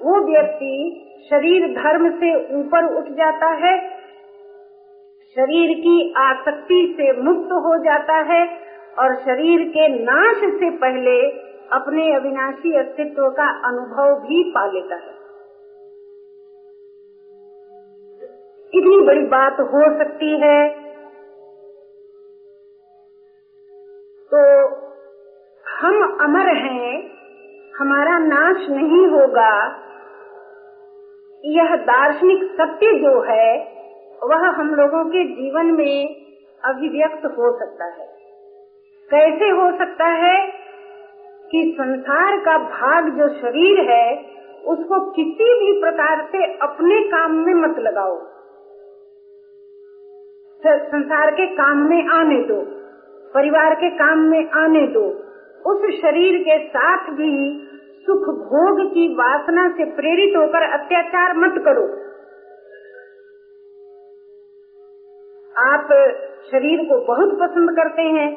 [0.00, 0.74] वो व्यक्ति
[1.30, 3.74] शरीर धर्म से ऊपर उठ जाता है
[5.36, 8.58] शरीर की आसक्ति से मुक्त हो जाता है
[8.98, 11.30] और शरीर के नाश से पहले
[11.72, 15.14] अपने अविनाशी अस्तित्व का अनुभव भी पा लेता है।
[18.74, 20.68] इतनी बड़ी बात हो सकती है।
[24.34, 24.68] तो
[25.70, 27.10] हम अमर हैं,
[27.76, 29.66] हमारा नाश नहीं होगा।
[31.44, 33.73] यह दार्शनिक सत्य जो है
[34.22, 36.24] वह हम लोगों के जीवन में
[36.64, 38.14] अभिव्यक्त हो सकता है।
[39.10, 40.46] कैसे हो सकता है
[41.50, 47.54] कि संसार का भाग जो शरीर है, उसको किसी भी प्रकार से अपने काम में
[47.54, 48.20] मत लगाओ।
[50.66, 52.62] संसार के काम में आने दो,
[53.34, 55.24] परिवार के काम में आने दो।
[55.66, 57.68] उस शरीर के साथ भी
[58.06, 62.03] सुख भोग की वासना से प्रेरित होकर अत्याचार मत करो।
[65.74, 65.94] आप
[66.48, 68.28] शरीर को बहुत पसंद करते हैं,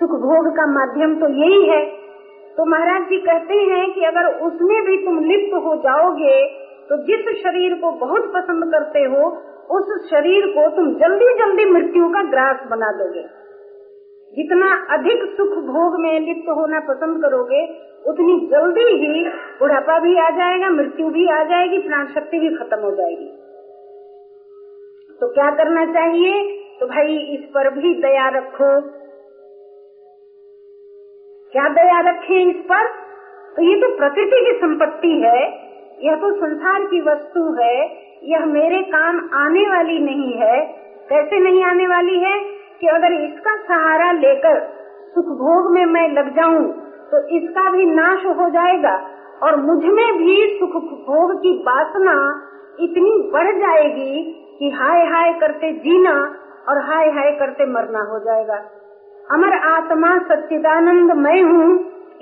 [0.00, 1.84] सुख भोग का माध्यम तो यही है।
[2.56, 6.36] तो महाराज जी कहते हैं कि अगर उसमें भी तुम लिप्त हो जाओगे
[6.88, 9.22] तो जिस शरीर को बहुत पसंद करते हो,
[9.70, 13.22] उस शरीर को तुम जल्दी जल्दी मृत्यु का ग्रास बना दोगे।
[14.32, 17.62] जितना अधिक सुख भोग में लिप्त होना पसंद करोगे,
[18.04, 19.24] उतनी जल्दी ही
[19.60, 23.28] बुढ़ापा भी आ जाएगा, मृत्यु भी आ जाएगी प्राण शक्ति भी खत्म हो जाएगी।
[25.20, 26.32] तो क्या करना चाहिए?
[26.80, 28.80] तो भाई, इस पर भी दया रखो।
[31.52, 32.86] क्या दया रखें इस पर?
[33.56, 35.40] तो ये तो प्रकृति की संपत्ति है।
[36.02, 40.60] यह तो संसार की वस्तु है। यह मेरे काम आने वाली नहीं है।
[41.08, 42.38] कैसे नहीं आने वाली है
[42.80, 44.60] कि अगर इसका सहारा लेकर
[45.14, 46.72] सुख भोग में मैं लग जाऊँ
[47.10, 48.94] तो इसका भी नाश हो जाएगा
[49.42, 50.72] और मुझमें भी सुख
[51.06, 52.16] भोग की वासना
[52.80, 56.34] इतनी बढ़ जाएगी कि हाय हाय करते जीना
[56.68, 58.56] और हाय हाय करते मरना हो जाएगा।
[59.30, 61.68] अमर आत्मा सच्चिदानंद मैं हूँ।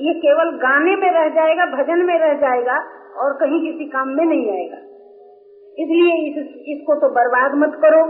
[0.00, 2.76] ये केवल गाने में रह जाएगा भजन में रह जाएगा
[3.16, 4.76] और कहीं किसी काम में नहीं आएगा।
[5.78, 6.36] इसलिए इस,
[6.68, 8.04] इसको तो बर्बाद मत करो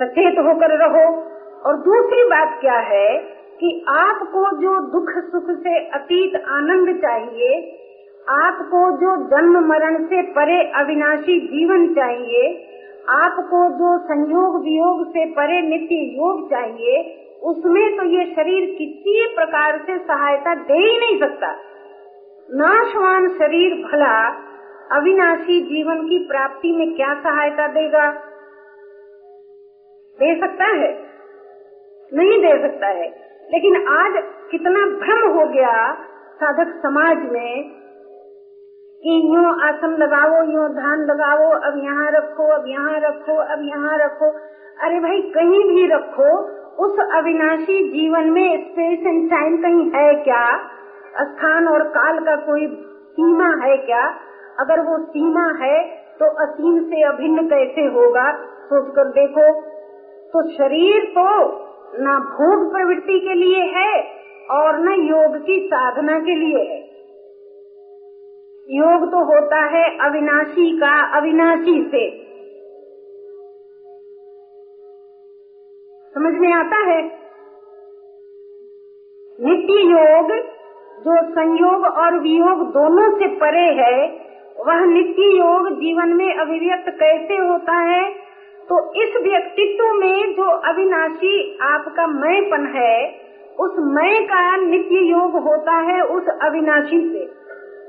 [0.00, 1.06] सचेत होकर रहो।
[1.66, 3.08] और दूसरी बात क्या है
[3.60, 7.80] कि आपको जो दुख सुख से अतीत आनंद चाहिए
[8.28, 12.42] आपको जो जन्म मरण से परे अविनाशी जीवन चाहिए
[13.10, 19.78] आपको जो संयोग वियोग से परे नित्य योग चाहिए, उसमें तो ये शरीर किसी प्रकार
[19.78, 21.56] से सहायता दे ही नहीं सकता।
[22.50, 24.28] नाशवान शरीर भला,
[24.92, 28.10] अविनाशी जीवन की प्राप्ति में क्या सहायता देगा?
[30.18, 31.06] दे सकता है?
[32.12, 34.12] नहीं दे सकता है। लेकिन आज
[34.50, 35.94] कितना भ्रम हो गया
[36.34, 37.83] साधक समाज में
[39.04, 43.98] कि यूँ आसन लगाओ, यूँ ध्यान लगाओ, अब यहाँ रखो, अब यहाँ रखो, अब यहाँ
[43.98, 44.28] रखो।
[44.86, 46.30] अरे भाई, कहीं भी रखो,
[46.84, 50.46] उस अविनाशी जीवन में स्पेस एंड टाइम कहीं है क्या?
[51.20, 52.66] स्थान और काल का कोई
[53.10, 54.06] सीमा है क्या?
[54.60, 55.82] अगर वो सीमा है
[56.20, 58.32] तो असीम से अभिन्न कैसे होगा?
[58.64, 59.46] सोच कर देखो
[60.32, 61.28] तो शरीर तो
[62.00, 63.92] न भोग प्रवृत्ति के लिए है
[64.50, 66.83] और न योग की साधना के लिए है।
[68.68, 72.24] योग तो होता है अविनाशी का अविनाशी से।
[76.14, 77.02] समझ में आता है?
[79.40, 80.32] नित्य योग,
[81.00, 84.08] जो संयोग और वियोग दोनों से परे है,
[84.66, 88.10] वह नित्य योग जीवन में अभिव्यक्त कैसे होता है?
[88.68, 93.24] तो इस व्यक्तित्व में जो अविनाशी आपका मैपन है,
[93.60, 97.43] उस मय का नित्य योग होता है उस अविनाशी से।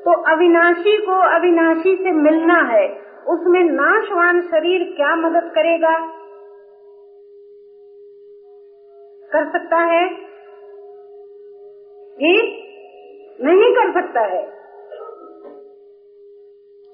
[0.06, 2.90] तो अविनाशी को अविनाशी से मिलना है।
[3.28, 6.08] उसमें नाशवान शरीर क्या मदद करेगा?
[9.32, 10.16] कर सकता है?
[12.16, 12.62] जी?
[13.44, 14.56] नहीं कर सकता है।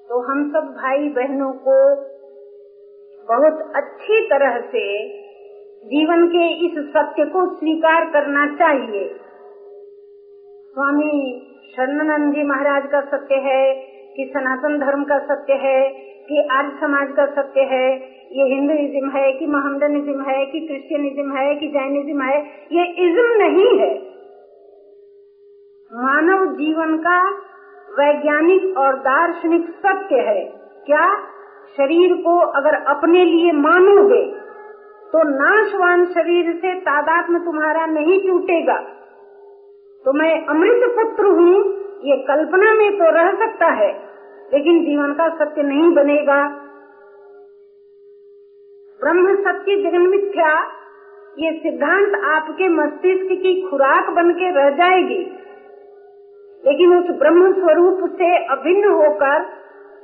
[0.10, 1.96] तो हम सब भाई बहनों को
[3.34, 5.08] बहुत अच्छी तरह से
[5.86, 9.16] जीवन के इस सत्य को स्वीकार करना चाहिए।
[10.72, 11.16] स्वामी
[11.76, 13.74] शरणानंद जी महाराज का सत्य है,
[14.16, 15.90] कि सनातन धर्म का सत्य है,
[16.28, 17.88] कि आर्य समाज का सत्य है,
[18.32, 22.38] ये हिंदुइज्म है, कि मोहम्मदनिज्म है, कि क्रिश्चियनिज्म है, कि जैनिज्म है,
[22.72, 23.90] ये इज्म नहीं है।
[25.92, 27.20] मानव जीवन का
[27.90, 30.46] वैज्ञानिक और दार्शनिक सत्य है।
[30.86, 31.06] क्या
[31.78, 34.24] शरीर को अगर अपने लिए मानोगे
[35.14, 38.80] तो नाशवान शरीर से तादाद में तुम्हारा नहीं टूटेगा।
[40.06, 41.56] तो मैं अमृत पुत्र हूँ,
[42.04, 43.90] ये कल्पना में तो रह सकता है,
[44.54, 46.38] लेकिन जीवन का सत्य नहीं बनेगा।
[49.00, 50.54] ब्रह्म सत्य जगन मिथ्या,
[51.38, 55.20] ये सिद्धांत आपके मस्तिष्क की खुराक बन के रह जाएगी।
[56.64, 59.44] लेकिन उस ब्रह्म स्वरूप से अभिन्न होकर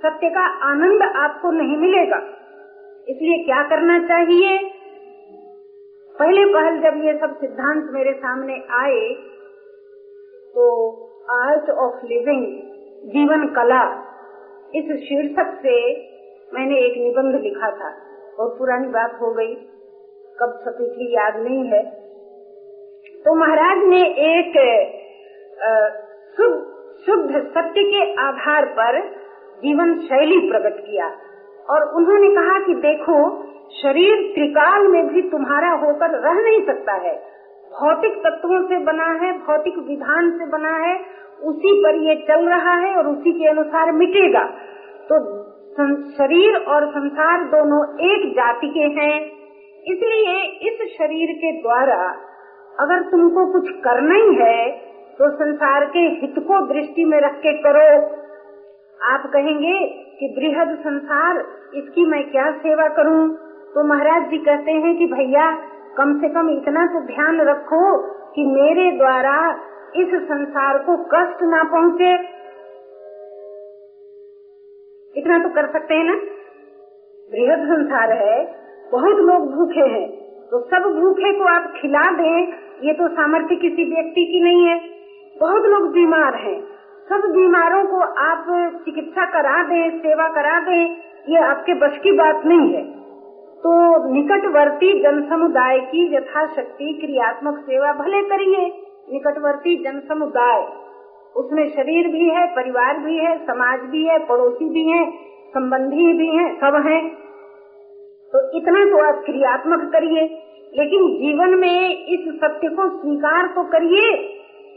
[0.04, 2.18] सत्य का आनंद आपको नहीं मिलेगा।
[3.08, 4.58] इसलिए क्या करना चाहिए?
[6.16, 9.02] पहले पहल जब ये सब सिद्धांत मेरे सामने आए
[10.58, 10.66] तो
[11.32, 12.46] आर्ट ऑफ़ लिविंग
[13.10, 13.82] जीवन कला,
[14.76, 15.76] इस शीर्षक से
[16.54, 17.90] मैंने एक निबंध लिखा था।
[18.40, 19.54] और पुरानी बात हो गई।
[20.40, 21.84] कब छपी थी याद नहीं है।
[23.26, 24.58] तो महाराज ने एक
[27.06, 29.00] शुद्ध सत्य के आधार पर
[29.58, 31.08] जीवन शैली प्रकट किया
[31.70, 37.37] और उन्होंने कहा कि देखो, शरीर त्रिकाल में भी तुम्हारा होकर रह नहीं सकता है।
[37.72, 40.96] भौतिक तत्वों से बना है, भौतिक विधान से बना है,
[41.44, 44.44] उसी पर ये चल रहा है और उसी के अनुसार मिटेगा।
[45.10, 45.20] तो
[46.14, 49.16] शरीर और संसार दोनों एक जाति के हैं।
[49.86, 52.00] इसलिए इस शरीर के द्वारा
[52.78, 54.70] अगर तुमको कुछ करना ही है
[55.20, 57.86] तो संसार के हित को दृष्टि में रख के करो।
[59.08, 59.78] आप कहेंगे
[60.20, 61.40] कि बृहद संसार,
[61.76, 63.24] इसकी मैं क्या सेवा करूँ?
[63.74, 65.48] तो महाराज जी कहते हैं कि भैया
[65.98, 67.84] कम से कम इतना तो ध्यान रखो
[68.34, 69.38] कि मेरे द्वारा
[69.96, 72.12] इस संसार को कष्ट ना पहुँचे।
[75.16, 76.16] इतना तो कर सकते हैं ना?
[77.32, 78.36] बृहद संसार है,
[78.92, 80.08] बहुत लोग भूखे हैं
[80.52, 84.78] तो सब भूखे को आप खिला दें, ये तो सामर्थ्य किसी व्यक्ति की नहीं है।
[85.36, 86.60] बहुत लोग बीमार हैं,
[87.08, 88.46] सब बीमारों को आप
[88.86, 90.84] चिकित्सा करा दें, सेवा करा दें,
[91.28, 92.84] ये आपके बस की बात नहीं है।
[93.64, 93.74] तो
[94.14, 98.66] निकटवर्ती जन समुदाय की यथाशक्ति क्रियात्मक सेवा भले करिए।
[99.12, 100.68] निकटवर्ती जन समुदाय
[101.36, 105.12] उसमें शरीर भी है, परिवार भी है, समाज भी है, पड़ोसी भी है,
[105.48, 107.00] संबंधी भी है, सब है।
[108.34, 110.22] तो इतना तो आप क्रियात्मक करिए,
[110.74, 114.12] लेकिन जीवन में इस सत्य को स्वीकार तो करिए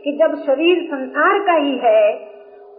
[0.04, 2.02] कि जब शरीर संसार का ही है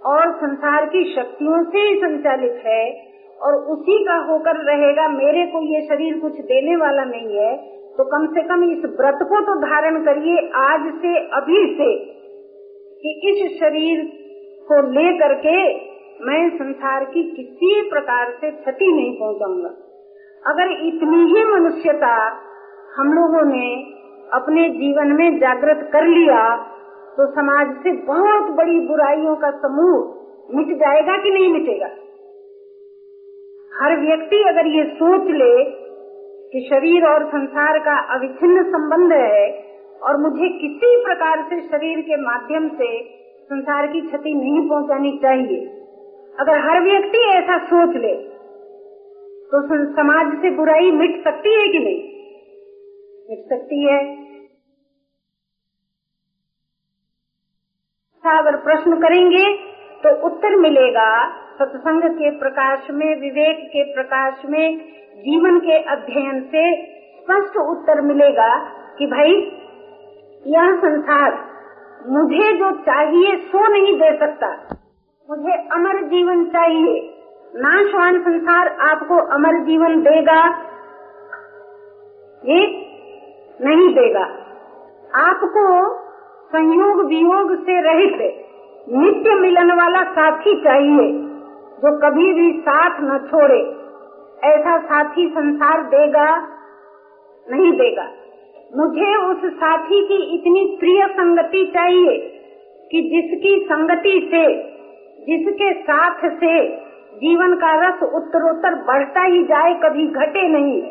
[0.05, 3.10] और संसार की शक्तियों से ही संचालित है
[3.41, 7.53] और उसी का होकर रहेगा, मेरे को ये शरीर कुछ देने वाला नहीं है
[7.93, 11.87] तो कम से कम इस व्रत को तो धारण करिए आज से, अभी से,
[13.01, 14.03] कि इस शरीर
[14.67, 15.55] को ले करके
[16.21, 19.71] मैं संसार की किसी प्रकार से क्षति नहीं पहुंचाऊँगा।
[20.43, 22.13] अगर इतनी ही मनुष्यता
[22.95, 23.65] हम लोगों ने
[24.33, 26.41] अपने जीवन में जागृत कर लिया
[27.17, 31.89] तो समाज से बहुत बड़ी बुराइयों का समूह मिट जाएगा कि नहीं मिटेगा?
[33.81, 35.53] हर व्यक्ति अगर ये सोच ले
[36.51, 39.45] कि शरीर और संसार का अविच्छिन्न संबंध है
[40.01, 42.89] और मुझे किसी प्रकार से शरीर के माध्यम से
[43.49, 45.59] संसार की क्षति नहीं पहुंचानी चाहिए,
[46.35, 48.13] अगर हर व्यक्ति ऐसा सोच ले
[49.51, 49.61] तो
[49.95, 52.01] समाज से बुराई मिट सकती है कि नहीं?
[53.29, 53.99] मिट सकती है।
[58.23, 59.43] अगर प्रश्न करेंगे
[60.03, 61.09] तो उत्तर मिलेगा
[61.59, 64.77] सत्संग के प्रकाश में, विवेक के प्रकाश में,
[65.17, 66.85] जीवन के अध्ययन से
[67.15, 68.57] स्पष्ट उत्तर मिलेगा
[68.97, 69.57] कि भाई,
[70.47, 71.51] यह संसार
[72.07, 74.77] मुझे जो चाहिए सो नहीं दे सकता।
[75.29, 77.17] मुझे अमर जीवन चाहिए।
[77.55, 80.49] नाशवान संसार आपको अमर जीवन देगा।
[82.45, 82.87] ये
[83.61, 84.23] नहीं देगा।
[85.15, 85.93] आपको
[86.45, 88.45] संयोग वियोग से रहित
[88.89, 91.30] नित्य मिलन वाला साथी चाहिए।
[91.83, 93.59] जो कभी भी साथ न छोड़े,
[94.47, 96.47] ऐसा साथी संसार देगा,
[97.51, 98.03] नहीं देगा।
[98.77, 102.17] मुझे उस साथी की इतनी प्रिय संगति चाहिए
[102.91, 104.43] कि जिसकी संगति से,
[105.25, 106.77] जिसके साथ से
[107.15, 110.81] जीवन का रस उत्तरोत्तर बढ़ता ही जाए, कभी घटे नहीं।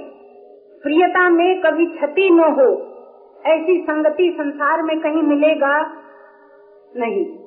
[0.82, 2.68] प्रियता में कभी क्षति न हो,
[3.46, 5.92] ऐसी संगति संसार में कहीं मिलेगा
[6.96, 7.39] नहीं।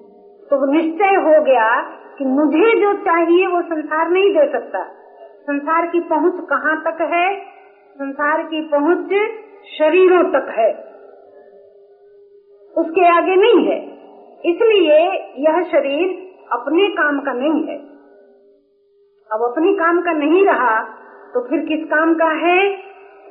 [0.53, 1.81] तो निश्चय हो गया
[2.17, 4.83] कि मुझे जो चाहिए वो संसार नहीं दे सकता।
[5.41, 7.39] संसार की पहुँच कहाँ तक है?
[7.95, 9.09] संसार की पहुँच
[9.79, 10.73] शरीरों तक है।
[12.77, 13.77] उसके आगे नहीं है।
[14.45, 14.99] इसलिए
[15.37, 17.77] यह शरीर अपने काम का नहीं है।
[19.31, 20.79] अब अपने काम का नहीं रहा
[21.33, 22.69] तो फिर किस काम का है?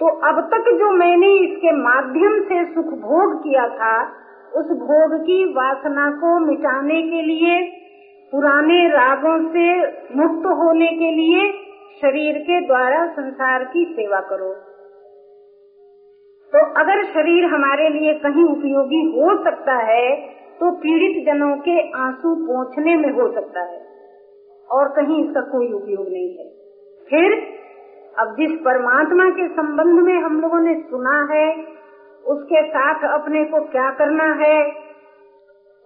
[0.00, 4.22] तो अब तक जो मैंने इसके माध्यम से सुख भोग किया था
[4.54, 7.60] उस भोग की वासना को मिटाने के लिए,
[8.32, 9.66] पुराने रागों से
[10.16, 11.50] मुक्त होने के लिए
[12.02, 14.52] शरीर के द्वारा संसार की सेवा करो।
[16.52, 20.06] तो अगर शरीर हमारे लिए कहीं उपयोगी हो सकता है
[20.60, 23.78] तो पीड़ित जनों के आँसू पहुँचने में हो सकता है,
[24.68, 26.48] और कहीं इसका कोई उपयोग नहीं है।
[27.08, 27.32] फिर,
[28.18, 31.46] अब जिस परमात्मा के संबंध में हम लोगों ने सुना है
[32.26, 34.70] उसके साथ अपने को क्या करना है?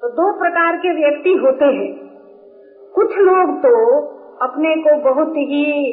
[0.03, 2.07] तो दो प्रकार के व्यक्ति होते हैं।
[2.95, 4.01] कुछ लोग तो
[4.37, 5.93] अपने को बहुत ही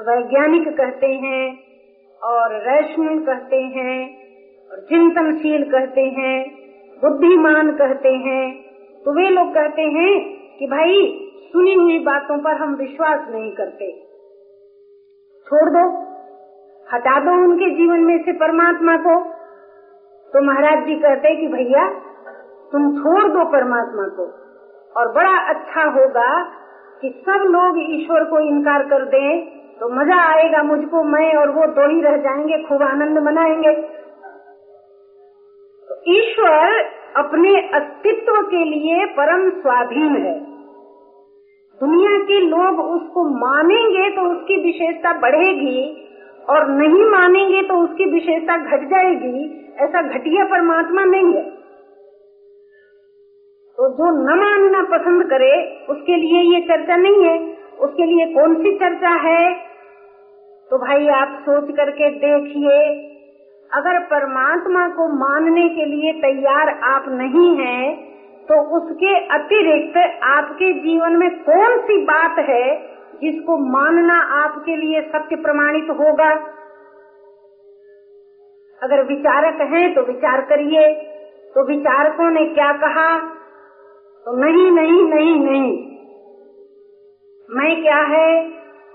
[0.00, 1.58] वैज्ञानिक कहते हैं
[2.22, 4.26] और रैशनल कहते हैं
[4.70, 6.50] और चिंतनशील कहते हैं,
[7.00, 8.62] बुद्धिमान कहते हैं।
[9.04, 13.92] तो वे लोग कहते हैं कि भाई, सुनी हुई बातों पर हम विश्वास नहीं करते।
[15.46, 16.05] छोड़ दो।
[16.88, 19.14] हटा दो उनके जीवन में से परमात्मा को।
[20.32, 21.88] तो महाराज जी कहते कि भैया,
[22.72, 24.24] तुम छोड़ दो परमात्मा को।
[24.92, 26.30] और बड़ा अच्छा होगा
[27.02, 31.66] कि सब लोग ईश्वर को इनकार कर दें तो मज़ा आएगा मुझको, मैं और वो
[31.72, 33.72] दो ही रह जाएँगे, खूब आनंद मनाएँगे।
[35.88, 36.78] तो ईश्वर
[37.16, 40.34] अपने अस्तित्व के लिए परम स्वाधीन है।
[41.80, 45.80] दुनिया के लोग उसको मानेंगे तो उसकी विशेषता बढ़ेगी
[46.48, 49.44] और नहीं मानेंगे तो उसकी विशेषता घट जाएगी।
[49.80, 51.42] ऐसा घटिया परमात्मा नहीं है।
[53.78, 55.52] तो जो न मानना पसंद करे,
[55.90, 57.38] उसके लिए ये चर्चा नहीं है।
[57.80, 59.54] उसके लिए कौन सी चर्चा है?
[60.70, 62.78] तो भाई आप सोच करके देखिए,
[63.70, 67.94] अगर परमात्मा को मानने के लिए तैयार आप नहीं हैं
[68.48, 75.36] तो उसके अतिरिक्त आपके जीवन में कौन सी बात है जिसको मानना आपके लिए सत्य
[75.36, 76.30] प्रमाणित होगा।
[78.82, 80.92] अगर विचारक हैं तो विचार करिए।
[81.54, 83.18] तो विचारकों ने क्या कहा?
[84.24, 85.96] तो नहीं नहीं नहीं नहीं।
[87.50, 88.50] मैं क्या है?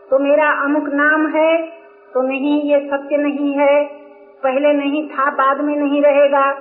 [0.10, 1.68] तो मेरा अमुक नाम है।
[2.14, 3.84] तो नहीं, ये सत्य नहीं है।
[4.44, 6.54] पहले नहीं था, बाद में नहीं रहेगा।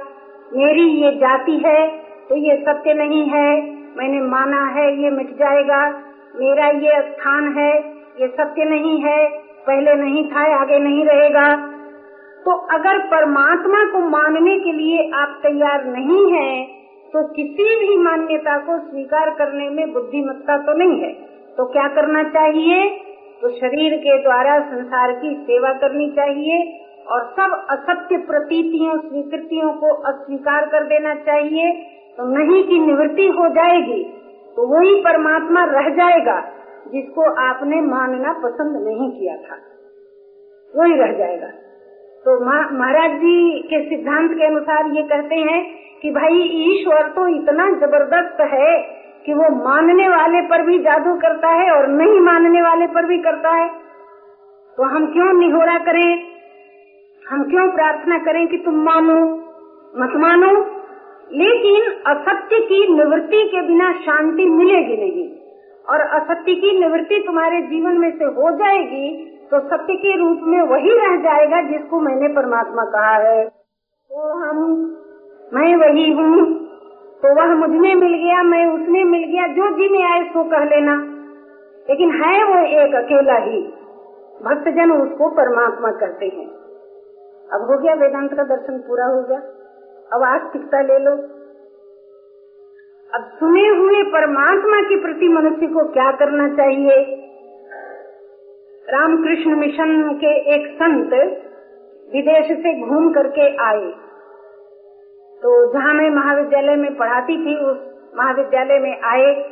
[0.52, 1.88] मेरी ये जाति है
[2.28, 6.02] तो ये सत्य नहीं है। मैंने माना है, ये मिट जाएगा।
[6.34, 7.72] मेरा ये स्थान है
[8.20, 9.28] ये सत्य नहीं है
[9.66, 11.56] पहले नहीं था आगे नहीं रहेगा।
[12.44, 16.66] तो अगर परमात्मा को मानने के लिए आप तैयार नहीं हैं,
[17.12, 21.12] तो किसी भी मान्यता को स्वीकार करने में बुद्धिमत्ता तो नहीं है।
[21.56, 22.88] तो क्या करना चाहिए?
[23.42, 29.92] तो शरीर के द्वारा संसार की सेवा करनी चाहिए और सब असत्य प्रतीतियों स्वीकृतियों को
[29.92, 31.72] अस्वीकार कर देना चाहिए।
[32.18, 34.02] तो नहीं की निवृत्ति हो जाएगी
[34.66, 36.40] वही परमात्मा रह जाएगा
[36.88, 39.58] जिसको आपने मानना पसंद नहीं किया था।
[40.76, 41.46] वही रह जाएगा।
[42.24, 42.44] तो
[42.78, 48.40] महाराज जी के सिद्धांत के अनुसार ये कहते हैं कि भाई ईश्वर तो इतना ज़बरदस्त
[48.40, 48.78] है
[49.26, 53.18] कि वो मानने वाले पर भी जादू करता है और नहीं मानने वाले पर भी
[53.18, 53.68] करता है।
[54.76, 56.22] तो हम क्यों निहोरा करें?
[57.28, 59.36] हम क्यों प्रार्थना करें कि तुम मानो?
[59.96, 60.79] मत मानो।
[61.32, 65.36] लेकिन असत्य की निवृत्ति के बिना शांति मिलेगी नहीं।
[65.88, 70.62] और असत्य की निवृत्ति तुम्हारे जीवन में से हो जाएगी तो सत्य के रूप में
[70.62, 74.70] वही रह जाएगा जिसको मैंने परमात्मा कहा है। तो हम,
[75.52, 76.66] मैं वही हूँ।
[77.22, 80.64] तो वह मुझमें मिल गया, मैं उसमें मिल गया, जो जी में आए सो कह
[80.64, 80.94] लेना।
[81.90, 83.62] लेकिन है वो एक अकेला ही।
[84.44, 86.46] भक्तजन उसको परमात्मा करते हैं।
[87.52, 89.59] अब हो गया वेदांत का दर्शन, पूरा हो गया।
[90.12, 91.10] अब आस्तिकता ले लो?
[93.14, 97.26] अब सुने हुए परमात्मा के प्रति मनुष्य को क्या करना चाहिए?
[98.90, 101.12] रामकृष्ण मिशन के एक संत
[102.14, 103.92] विदेश से घूम करके आए।
[105.42, 107.76] तो जहाँ मैं महाविद्यालय में पढ़ाती थी, उस
[108.16, 109.50] महाविद्यालय में आए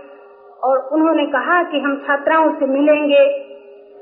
[0.64, 3.38] और उन्होंने कहा कि हम छात्राओं से मिलेंगे।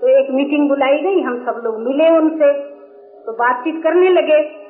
[0.01, 2.53] तो एक मीटिंग बुलाई गई, हम सब लोग मिले उनसे।
[3.27, 4.66] तो बातचीत करने लगे।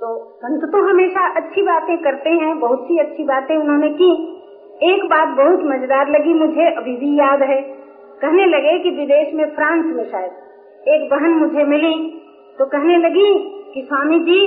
[0.00, 4.10] तो संत तो हमेशा अच्छी बातें करते हैं, बहुत सी अच्छी बातें उन्होंने की।
[4.92, 7.62] एक बात बहुत मज़ेदार लगी मुझे, अभी भी याद है।
[8.20, 12.22] कहने लगे कि विदेश में फ्रांस में शायद एक बहन मुझे मिली।
[12.58, 13.38] तो कहने लगी
[13.74, 14.40] कि स्वामी जी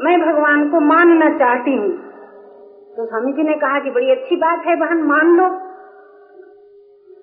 [0.00, 1.90] मैं भगवान को मानना चाहती हूँ।
[2.96, 5.48] तो स्वामी जी ने कहा कि बड़ी अच्छी बात है बहन, मान लो।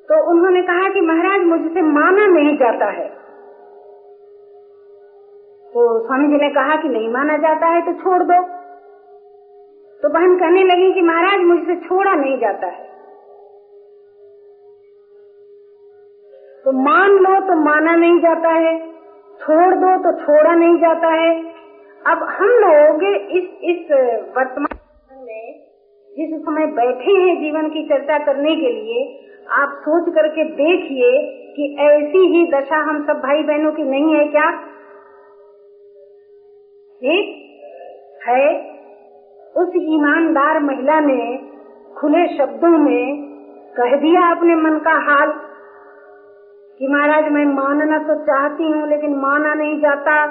[0.10, 3.25] तो उन्होंने कहा कि महाराज, मुझसे माना नहीं जाता है।
[5.76, 8.42] तो स्वामी जी ने कहा कि नहीं माना जाता है तो छोड़ दो।
[10.02, 12.84] तो बहन कहने लगी कि महाराज, मुझसे छोड़ा नहीं जाता है।
[16.66, 18.78] तो मान लो तो माना नहीं जाता है,
[19.40, 21.34] छोड़ दो तो छोड़ा नहीं जाता है।
[22.06, 23.92] अब हम लोग इस इस
[24.38, 25.48] वर्तमान में,
[26.14, 29.04] जिस समय बैठे हैं जीवन की चर्चा करने के लिए,
[29.54, 31.12] आप सोच करके देखिए
[31.58, 34.48] कि ऐसी ही दशा हम सब भाई बहनों की नहीं है क्या?
[37.06, 38.46] ठीक है।
[39.56, 41.38] उस ईमानदार महिला ने
[41.98, 43.26] खुले शब्दों में
[43.78, 45.32] कह दिया अपने मन का हाल
[46.80, 50.28] कि महाराज, मैं मानना तो चाहती हूँ, लेकिन माना नहीं जाता।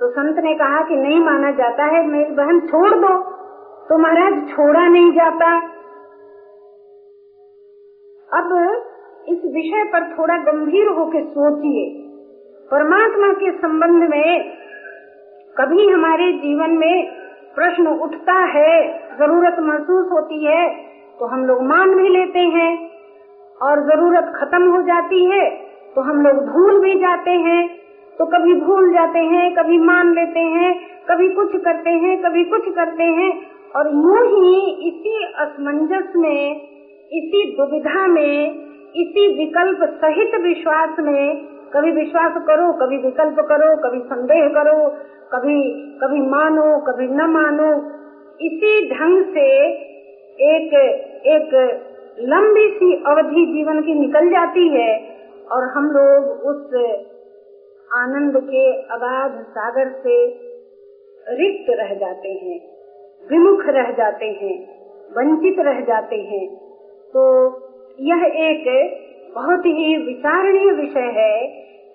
[0.00, 3.22] तो संत ने कहा कि नहीं माना जाता है, मेरी बहन छोड़ दो।
[3.88, 5.56] तो महाराज, छोड़ा नहीं जाता।
[8.30, 8.52] अब
[9.28, 12.02] इस विषय पर थोड़ा गंभीर होकर सोचिए।
[12.70, 14.59] परमात्मा के संबंध में
[15.60, 17.06] कभी हमारे जीवन में
[17.54, 18.76] प्रश्न उठता है,
[19.18, 20.68] ज़रूरत महसूस होती है
[21.18, 22.70] तो हम लोग मान भी लेते हैं।
[23.60, 25.44] और ज़रूरत खत्म हो जाती है
[25.96, 27.60] तो हम लोग भूल भी जाते हैं।
[28.18, 30.72] तो कभी भूल जाते हैं, कभी मान लेते हैं,
[31.10, 33.30] कभी कुछ करते हैं, कभी कुछ करते हैं।
[33.76, 34.56] और यूँ ही
[34.88, 36.56] इसी असमंजस में,
[37.12, 38.54] इसी दुविधा में,
[38.96, 44.78] इसी विकल्प सहित विश्वास में कभी विश्वास करो, कभी विकल्प करो, कभी संदेह करो,
[45.32, 45.58] कभी
[45.98, 47.70] कभी मानो, कभी न मानो।
[48.40, 49.46] इसी ढंग से
[50.38, 50.74] एक
[51.26, 51.54] एक
[52.18, 54.90] लंबी सी अवधि जीवन की निकल जाती है
[55.52, 56.74] और हम लोग उस
[57.90, 60.16] आनंद के अगाध सागर से
[61.26, 62.58] रिक्त रह जाते हैं,
[63.30, 64.56] विमुख रह जाते हैं,
[65.10, 66.46] वंचित रह जाते हैं।
[67.14, 67.22] तो
[68.00, 68.66] यह एक
[69.34, 71.46] बहुत ही विचारणीय विषय है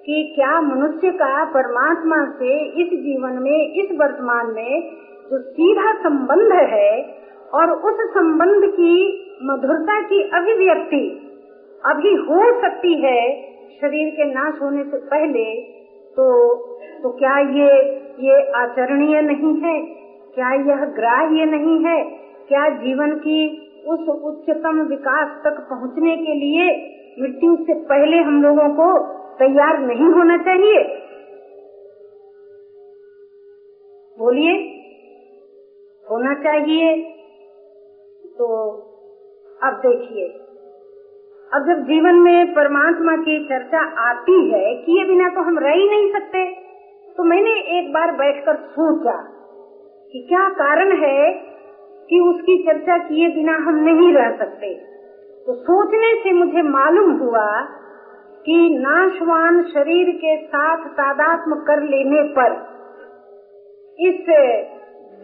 [0.06, 4.92] कि क्या मनुष्य का परमात्मा से इस जीवन में, इस वर्तमान में
[5.32, 7.16] जो सीधा संबंध है
[7.54, 11.22] और उस संबंध की मधुरता की अभिव्यक्ति
[11.86, 13.42] अभी हो सकती है
[13.82, 15.62] शरीर के नाश होने से पहले
[16.18, 16.56] तो
[17.04, 17.72] तो क्या ये
[18.20, 19.82] ये आचरणीय नहीं है?
[20.36, 22.04] क्या यह ग्राह्य नहीं है?
[22.48, 28.70] क्या जीवन की उस उच्चतम विकास तक पहुँचने के लिए मृत्यु से पहले हम लोगों
[28.70, 28.88] को
[29.40, 30.84] तैयार नहीं होना चाहिए।
[34.18, 34.56] बोलिए,
[36.06, 36.96] होना चाहिए।
[38.38, 38.48] तो
[39.62, 40.26] अब देखिए
[41.52, 45.86] अब जब जीवन में परमात्मा की चर्चा आती है किए बिना तो हम रह ही
[45.90, 46.46] नहीं सकते
[47.18, 49.16] तो मैंने एक बार बैठकर सोचा
[50.14, 51.32] कि क्या कारण है
[52.10, 54.74] कि उसकी चर्चा किए बिना हम नहीं रह सकते।
[55.48, 57.62] तो सोचने से मुझे मालूम हुआ
[58.46, 62.56] कि नाशवान शरीर के साथ तादात्म कर लेने पर
[64.00, 64.26] इस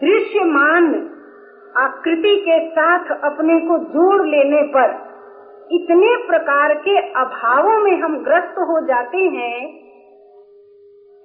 [0.00, 0.86] दृश्यमान
[1.76, 4.94] आकृति के साथ अपने को जोड़ लेने पर
[5.70, 9.58] इतने प्रकार के अभावों में हम ग्रस्त हो जाते हैं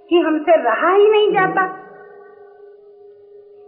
[0.09, 1.67] कि हमसे रहा ही नहीं जाता।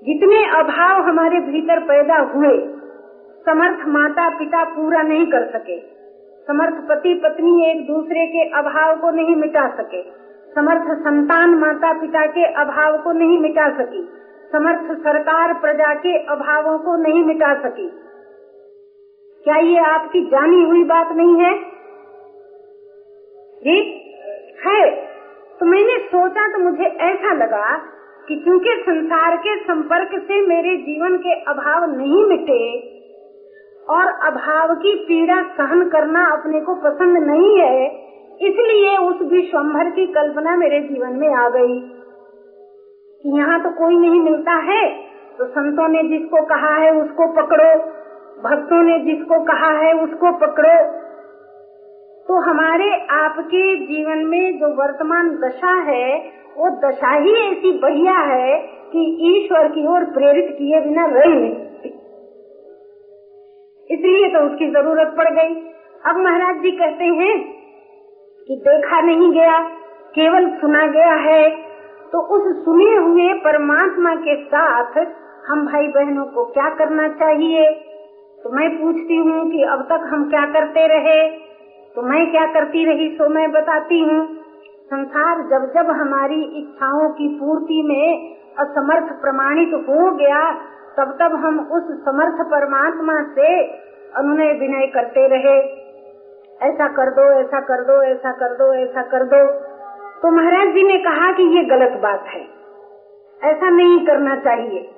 [0.03, 2.78] जितने अभाव हमारे भीतर पैदा हुए
[3.45, 5.79] समर्थ माता पिता पूरा नहीं कर सके।
[6.47, 10.01] समर्थ पति पत्नी एक दूसरे के अभाव को नहीं मिटा सके।
[10.55, 14.09] समर्थ संतान माता पिता के अभाव को नहीं मिटा सकी।
[14.51, 17.89] समर्थ सरकार प्रजा के अभावों को नहीं मिटा सकी।
[19.45, 21.53] क्या ये आपकी जानी हुई बात नहीं है?
[23.63, 24.05] जी?
[24.67, 25.09] है
[25.59, 27.77] तो मैंने सोचा तो मुझे ऐसा लगा
[28.27, 32.98] कि क्योंकि संसार के संपर्क से मेरे जीवन के अभाव नहीं मिटे
[33.89, 37.85] और अभाव की पीड़ा सहन करना अपने को पसंद नहीं है,
[38.41, 41.79] इसलिए उस विश्वम्भर की कल्पना मेरे जीवन में आ गई।
[43.23, 44.83] कि यहाँ तो कोई नहीं मिलता है
[45.39, 47.69] तो संतों ने जिसको कहा है उसको पकड़ो,
[48.43, 50.77] भक्तों ने जिसको कहा है उसको पकड़ो।
[52.27, 56.17] तो हमारे आपके जीवन में जो वर्तमान दशा है,
[56.57, 58.57] वो दशा ही ऐसी बढ़िया है
[58.91, 61.68] कि ईश्वर की ओर प्रेरित किए बिना रह नहीं।
[63.89, 65.53] इसलिए तो उसकी ज़रूरत पड़ गई।
[66.03, 67.35] अब महाराज जी कहते हैं
[68.47, 69.57] कि देखा नहीं गया,
[70.15, 71.49] केवल सुना गया है
[72.13, 74.97] तो उस सुने हुए परमात्मा के साथ
[75.47, 77.65] हम भाई बहनों को क्या करना चाहिए?
[78.39, 81.19] तो मैं पूछती हूँ कि अब तक हम क्या करते रहे?
[81.95, 84.21] तो मैं क्या करती रही सो मैं बताती हूँ।
[84.87, 90.41] संसार जब जब हमारी इच्छाओं की पूर्ति में असमर्थ प्रमाणित हो गया
[90.99, 93.63] तब तब हम उस समर्थ परमात्मा से
[94.15, 95.59] अनुनय विनय करते रहे।
[96.61, 99.51] ऐसा कर दो, ऐसा कर दो, ऐसा कर दो, ऐसा कर दो।
[100.21, 102.47] तो महाराज जी ने कहा कि ये गलत बात है।
[103.43, 104.91] ऐसा नहीं करना चाहिए।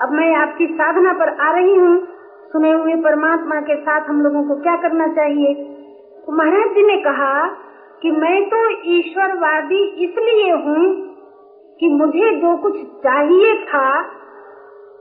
[0.00, 2.08] अब मैं आपकी साधना पर आ रही हूँ।
[2.52, 5.54] सुने हुए परमात्मा के साथ हम लोगों को क्या करना चाहिए?
[6.26, 7.46] तो महाराज जी ने कहा
[8.02, 11.14] कि मैं तो ईश्वरवादी इसलिए हूँ
[11.80, 14.02] कि मुझे जो कुछ चाहिए था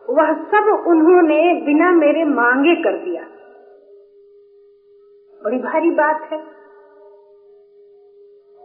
[0.05, 3.21] वह सब उन्होंने बिना मेरे मांगे कर दिया।
[5.41, 6.37] बड़ी भारी बात है।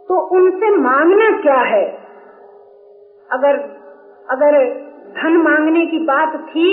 [0.09, 1.85] तो उनसे मांगना क्या है?
[3.29, 3.59] अगर
[4.27, 4.57] अगर
[5.13, 6.69] धन मांगने की बात थी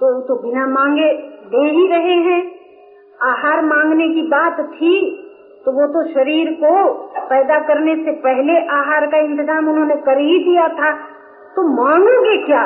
[0.00, 1.12] तो तो बिना मांगे
[1.50, 2.40] दे ही रहे हैं।
[3.20, 4.94] आहार मांगने की बात थी
[5.64, 6.72] तो वो तो शरीर को
[7.28, 10.90] पैदा करने से पहले आहार का इंतज़ाम उन्होंने कर ही दिया था।
[11.56, 12.64] तो मांगोगे क्या?